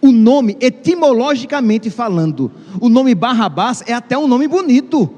O 0.00 0.12
nome, 0.12 0.56
etimologicamente 0.60 1.90
falando, 1.90 2.52
o 2.80 2.88
nome 2.88 3.14
Barrabás 3.14 3.82
é 3.86 3.92
até 3.92 4.16
um 4.16 4.28
nome 4.28 4.46
bonito. 4.46 5.12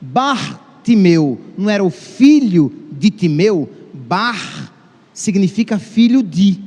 Bartimeu 0.00 1.38
não 1.58 1.68
era 1.68 1.84
o 1.84 1.90
filho 1.90 2.72
de 2.92 3.10
Timeu? 3.10 3.68
Bar 3.92 4.72
significa 5.12 5.78
filho 5.78 6.22
de. 6.22 6.58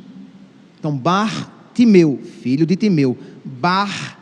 Então, 0.84 0.98
Bartimeu, 0.98 2.19
filho 2.41 2.65
de 2.65 2.76
Timeu. 2.76 3.17
Bar 3.46 4.19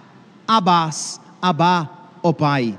Abás, 0.47 1.19
Abá, 1.41 2.11
ó 2.21 2.31
pai. 2.31 2.77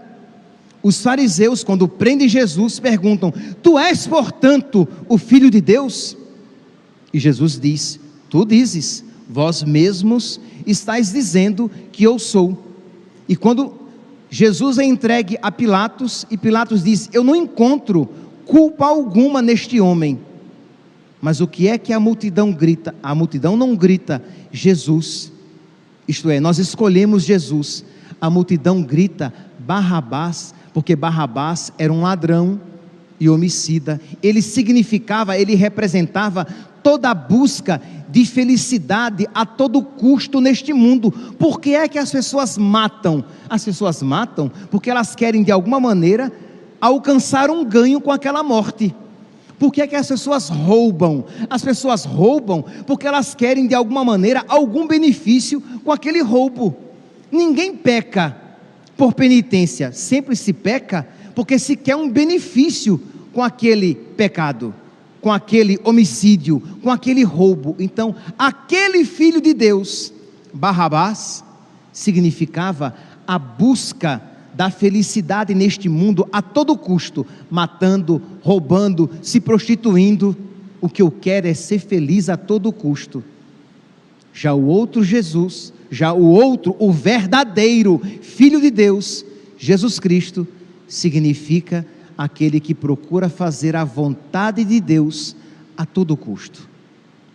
os 0.82 1.00
fariseus, 1.00 1.64
quando 1.64 1.88
prendem 1.88 2.28
Jesus, 2.28 2.78
perguntam: 2.78 3.32
Tu 3.62 3.78
és, 3.78 4.06
portanto, 4.06 4.86
o 5.08 5.16
filho 5.16 5.50
de 5.50 5.62
Deus? 5.62 6.18
E 7.14 7.18
Jesus 7.18 7.58
diz: 7.58 7.98
Tu 8.28 8.44
dizes, 8.44 9.02
vós 9.28 9.62
mesmos 9.62 10.40
estáis 10.66 11.12
dizendo 11.12 11.70
que 11.92 12.04
eu 12.04 12.18
sou. 12.18 12.62
E 13.28 13.36
quando 13.36 13.72
Jesus 14.30 14.78
é 14.78 14.84
entregue 14.84 15.38
a 15.40 15.50
Pilatos, 15.50 16.26
e 16.30 16.36
Pilatos 16.36 16.82
diz: 16.82 17.08
Eu 17.12 17.22
não 17.22 17.36
encontro 17.36 18.08
culpa 18.44 18.86
alguma 18.86 19.40
neste 19.40 19.80
homem. 19.80 20.18
Mas 21.20 21.40
o 21.40 21.46
que 21.46 21.68
é 21.68 21.78
que 21.78 21.92
a 21.92 22.00
multidão 22.00 22.52
grita? 22.52 22.94
A 23.02 23.14
multidão 23.14 23.56
não 23.56 23.74
grita 23.74 24.22
Jesus. 24.52 25.32
Isto 26.06 26.28
é, 26.28 26.38
nós 26.38 26.58
escolhemos 26.58 27.24
Jesus. 27.24 27.84
A 28.20 28.28
multidão 28.28 28.82
grita 28.82 29.32
Barrabás, 29.58 30.54
porque 30.74 30.94
Barrabás 30.94 31.72
era 31.78 31.92
um 31.92 32.02
ladrão 32.02 32.60
e 33.18 33.28
homicida. 33.28 34.00
Ele 34.22 34.42
significava, 34.42 35.38
ele 35.38 35.54
representava 35.54 36.46
toda 36.84 37.14
busca 37.14 37.80
de 38.10 38.24
felicidade 38.26 39.26
a 39.34 39.44
todo 39.44 39.82
custo 39.82 40.40
neste 40.40 40.72
mundo. 40.72 41.10
Por 41.10 41.60
que 41.60 41.74
é 41.74 41.88
que 41.88 41.98
as 41.98 42.12
pessoas 42.12 42.56
matam? 42.56 43.24
As 43.48 43.64
pessoas 43.64 44.02
matam 44.02 44.52
porque 44.70 44.90
elas 44.90 45.16
querem 45.16 45.42
de 45.42 45.50
alguma 45.50 45.80
maneira 45.80 46.30
alcançar 46.80 47.50
um 47.50 47.64
ganho 47.64 48.00
com 48.00 48.12
aquela 48.12 48.42
morte. 48.42 48.94
Por 49.58 49.72
que, 49.72 49.80
é 49.80 49.86
que 49.86 49.96
as 49.96 50.06
pessoas 50.06 50.48
roubam? 50.48 51.24
As 51.48 51.62
pessoas 51.62 52.04
roubam 52.04 52.64
porque 52.86 53.06
elas 53.06 53.34
querem 53.34 53.66
de 53.66 53.74
alguma 53.74 54.04
maneira 54.04 54.44
algum 54.46 54.86
benefício 54.86 55.60
com 55.82 55.90
aquele 55.90 56.20
roubo. 56.20 56.76
Ninguém 57.32 57.74
peca 57.74 58.36
por 58.96 59.14
penitência, 59.14 59.90
sempre 59.92 60.36
se 60.36 60.52
peca 60.52 61.08
porque 61.34 61.58
se 61.58 61.76
quer 61.76 61.96
um 61.96 62.08
benefício 62.10 63.00
com 63.32 63.42
aquele 63.42 63.94
pecado, 63.94 64.74
com 65.24 65.32
aquele 65.32 65.80
homicídio, 65.82 66.62
com 66.82 66.90
aquele 66.90 67.22
roubo. 67.24 67.74
Então, 67.78 68.14
aquele 68.38 69.06
filho 69.06 69.40
de 69.40 69.54
Deus, 69.54 70.12
Barrabás, 70.52 71.42
significava 71.90 72.94
a 73.26 73.38
busca 73.38 74.20
da 74.52 74.68
felicidade 74.68 75.54
neste 75.54 75.88
mundo 75.88 76.28
a 76.30 76.42
todo 76.42 76.76
custo, 76.76 77.26
matando, 77.50 78.20
roubando, 78.42 79.08
se 79.22 79.40
prostituindo. 79.40 80.36
O 80.78 80.90
que 80.90 81.00
eu 81.00 81.10
quero 81.10 81.48
é 81.48 81.54
ser 81.54 81.78
feliz 81.78 82.28
a 82.28 82.36
todo 82.36 82.70
custo. 82.70 83.24
Já 84.30 84.52
o 84.52 84.66
outro 84.66 85.02
Jesus, 85.02 85.72
já 85.90 86.12
o 86.12 86.26
outro, 86.26 86.76
o 86.78 86.92
verdadeiro 86.92 87.98
Filho 88.20 88.60
de 88.60 88.70
Deus, 88.70 89.24
Jesus 89.56 89.98
Cristo, 89.98 90.46
significa 90.86 91.86
aquele 92.16 92.60
que 92.60 92.74
procura 92.74 93.28
fazer 93.28 93.76
a 93.76 93.84
vontade 93.84 94.64
de 94.64 94.80
Deus 94.80 95.34
a 95.76 95.84
todo 95.84 96.16
custo. 96.16 96.68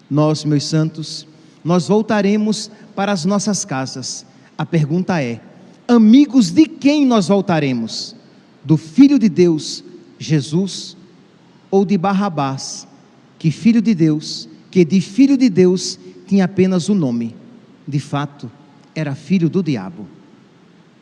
Nós, 0.10 0.44
meus 0.44 0.64
santos, 0.64 1.28
nós 1.64 1.88
voltaremos 1.88 2.72
para 2.96 3.12
as 3.12 3.26
nossas 3.26 3.66
casas. 3.66 4.26
A 4.58 4.66
pergunta 4.66 5.22
é: 5.22 5.40
amigos 5.88 6.52
de 6.52 6.66
quem 6.66 7.06
nós 7.06 7.28
voltaremos? 7.28 8.16
Do 8.64 8.78
Filho 8.78 9.18
de 9.18 9.30
Deus, 9.30 9.84
Jesus, 10.18 10.98
ou 11.72 11.86
de 11.86 11.98
Barrabás, 11.98 12.88
que 13.38 13.52
filho 13.52 13.82
de 13.82 13.96
Deus, 13.96 14.50
que 14.70 14.84
de 14.84 15.00
filho 15.02 15.38
de 15.38 15.50
Deus 15.50 16.00
tinha 16.28 16.46
apenas 16.46 16.90
o 16.90 16.94
nome, 16.94 17.36
de 17.88 18.00
fato, 18.00 18.52
era 18.94 19.16
filho 19.16 19.50
do 19.50 19.64
diabo. 19.64 20.06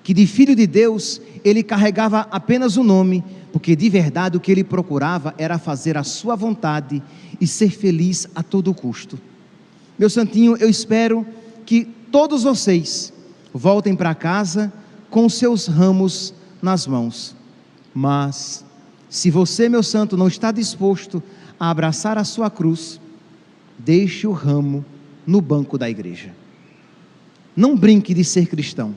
Que 0.08 0.13
de 0.13 0.26
filho 0.26 0.56
de 0.56 0.65
Deus 0.65 1.20
ele 1.43 1.62
carregava 1.62 2.30
apenas 2.32 2.78
o 2.78 2.84
nome, 2.84 3.22
porque 3.52 3.76
de 3.76 3.89
verdade 3.89 4.38
o 4.38 4.39
que 4.39 4.50
ele 4.50 4.63
procurava 4.63 5.36
era 5.38 5.60
fazer 5.60 5.98
a 5.98 6.04
sua 6.06 6.34
vontade 6.34 7.04
e 7.41 7.46
ser 7.46 7.72
feliz 7.72 8.26
a 8.34 8.41
todo 8.41 8.74
custo. 8.74 9.20
Meu 10.00 10.10
santinho, 10.10 10.56
eu 10.56 10.70
espero 10.70 11.28
que 11.65 11.84
todos 12.10 12.43
vocês 12.43 13.12
voltem 13.54 13.98
para 13.98 14.15
casa 14.15 14.72
com 15.10 15.28
seus 15.28 15.67
ramos 15.67 16.34
nas 16.62 16.88
mãos. 16.88 17.36
Mas, 17.93 18.63
se 19.10 19.30
você, 19.30 19.67
meu 19.67 19.84
santo, 19.84 20.15
não 20.15 20.30
está 20.30 20.54
disposto 20.54 21.22
a 21.60 21.70
abraçar 21.70 22.17
a 22.17 22.24
sua 22.24 22.50
cruz, 22.50 22.98
deixe 23.78 24.26
o 24.26 24.32
ramo 24.32 24.86
no 25.26 25.41
banco 25.41 25.78
da 25.78 25.89
igreja. 25.89 26.34
Não 27.54 27.76
brinque 27.76 28.13
de 28.13 28.24
ser 28.24 28.48
cristão. 28.48 28.96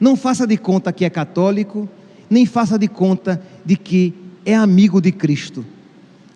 Não 0.00 0.16
faça 0.16 0.46
de 0.46 0.56
conta 0.56 0.92
que 0.92 1.04
é 1.04 1.10
católico, 1.10 1.88
nem 2.30 2.46
faça 2.46 2.78
de 2.78 2.88
conta 2.88 3.42
de 3.64 3.76
que 3.76 4.14
é 4.44 4.54
amigo 4.54 5.00
de 5.00 5.12
Cristo. 5.12 5.64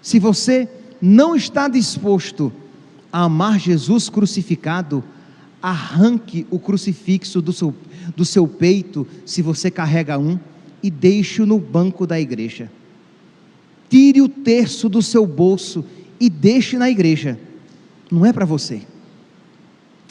Se 0.00 0.18
você 0.18 0.68
não 1.00 1.36
está 1.36 1.68
disposto 1.68 2.52
a 3.12 3.24
amar 3.24 3.58
Jesus 3.58 4.08
crucificado, 4.08 5.04
arranque 5.60 6.46
o 6.50 6.58
crucifixo 6.58 7.40
do 7.40 7.52
seu, 7.52 7.74
do 8.16 8.24
seu 8.24 8.48
peito, 8.48 9.06
se 9.24 9.42
você 9.42 9.70
carrega 9.70 10.18
um, 10.18 10.38
e 10.82 10.90
deixe-o 10.90 11.46
no 11.46 11.58
banco 11.58 12.06
da 12.06 12.18
igreja. 12.18 12.70
Tire 13.88 14.20
o 14.20 14.28
terço 14.28 14.88
do 14.88 15.00
seu 15.00 15.26
bolso 15.26 15.84
e 16.18 16.28
deixe 16.28 16.76
na 16.76 16.90
igreja. 16.90 17.38
Não 18.10 18.26
é 18.26 18.32
para 18.32 18.44
você. 18.44 18.82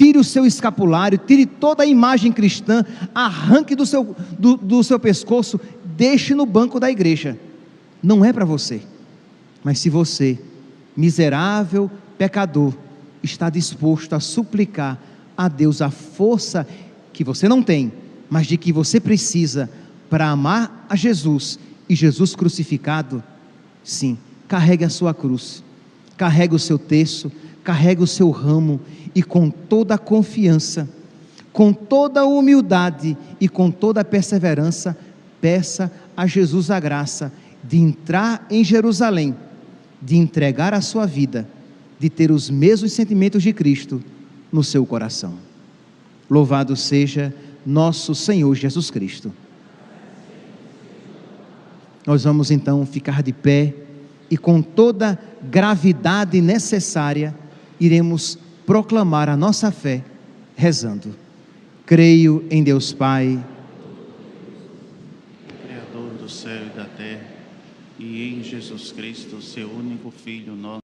Tire 0.01 0.17
o 0.17 0.23
seu 0.23 0.47
escapulário, 0.47 1.19
tire 1.19 1.45
toda 1.45 1.83
a 1.83 1.85
imagem 1.85 2.31
cristã, 2.31 2.83
arranque 3.13 3.75
do 3.75 3.85
seu, 3.85 4.15
do, 4.39 4.57
do 4.57 4.83
seu 4.83 4.99
pescoço, 4.99 5.61
deixe 5.95 6.33
no 6.33 6.43
banco 6.43 6.79
da 6.79 6.89
igreja. 6.89 7.37
Não 8.01 8.25
é 8.25 8.33
para 8.33 8.43
você. 8.43 8.81
Mas 9.63 9.77
se 9.77 9.91
você, 9.91 10.39
miserável 10.97 11.87
pecador, 12.17 12.73
está 13.21 13.47
disposto 13.47 14.13
a 14.13 14.19
suplicar 14.19 14.99
a 15.37 15.47
Deus 15.47 15.83
a 15.83 15.91
força 15.91 16.67
que 17.13 17.23
você 17.23 17.47
não 17.47 17.61
tem, 17.61 17.93
mas 18.27 18.47
de 18.47 18.57
que 18.57 18.73
você 18.73 18.99
precisa 18.99 19.69
para 20.09 20.31
amar 20.31 20.83
a 20.89 20.95
Jesus 20.95 21.59
e 21.87 21.93
Jesus 21.93 22.35
crucificado, 22.35 23.23
sim, 23.83 24.17
carregue 24.47 24.83
a 24.83 24.89
sua 24.89 25.13
cruz, 25.13 25.63
carregue 26.17 26.55
o 26.55 26.59
seu 26.59 26.79
terço, 26.79 27.31
carregue 27.63 28.03
o 28.03 28.07
seu 28.07 28.29
ramo 28.29 28.79
e 29.13 29.21
com 29.21 29.49
toda 29.49 29.95
a 29.95 29.97
confiança, 29.97 30.89
com 31.51 31.73
toda 31.73 32.21
a 32.21 32.25
humildade 32.25 33.17
e 33.39 33.47
com 33.47 33.69
toda 33.69 34.01
a 34.01 34.05
perseverança, 34.05 34.97
peça 35.39 35.91
a 36.15 36.25
Jesus 36.25 36.71
a 36.71 36.79
graça 36.79 37.31
de 37.63 37.77
entrar 37.77 38.45
em 38.49 38.63
Jerusalém, 38.63 39.35
de 40.01 40.17
entregar 40.17 40.73
a 40.73 40.81
sua 40.81 41.05
vida, 41.05 41.47
de 41.99 42.09
ter 42.09 42.31
os 42.31 42.49
mesmos 42.49 42.93
sentimentos 42.93 43.43
de 43.43 43.53
Cristo 43.53 44.01
no 44.51 44.63
seu 44.63 44.85
coração. 44.85 45.35
Louvado 46.29 46.75
seja 46.75 47.33
nosso 47.65 48.15
Senhor 48.15 48.55
Jesus 48.55 48.89
Cristo. 48.89 49.31
Nós 52.07 52.23
vamos 52.23 52.49
então 52.49 52.85
ficar 52.85 53.21
de 53.21 53.31
pé 53.31 53.75
e 54.29 54.37
com 54.37 54.61
toda 54.61 55.19
gravidade 55.43 56.41
necessária 56.41 57.35
iremos 57.81 58.37
proclamar 58.63 59.27
a 59.27 59.35
nossa 59.35 59.71
fé 59.71 60.03
rezando. 60.55 61.15
Creio 61.83 62.45
em 62.51 62.63
Deus 62.63 62.93
Pai, 62.93 63.43
Criador 65.65 66.11
do 66.13 66.29
céu 66.29 66.67
e 66.67 66.77
da 66.77 66.85
terra, 66.85 67.25
e 67.97 68.29
em 68.29 68.43
Jesus 68.43 68.91
Cristo, 68.91 69.41
seu 69.41 69.67
único 69.69 70.11
Filho, 70.11 70.55
nosso 70.55 70.79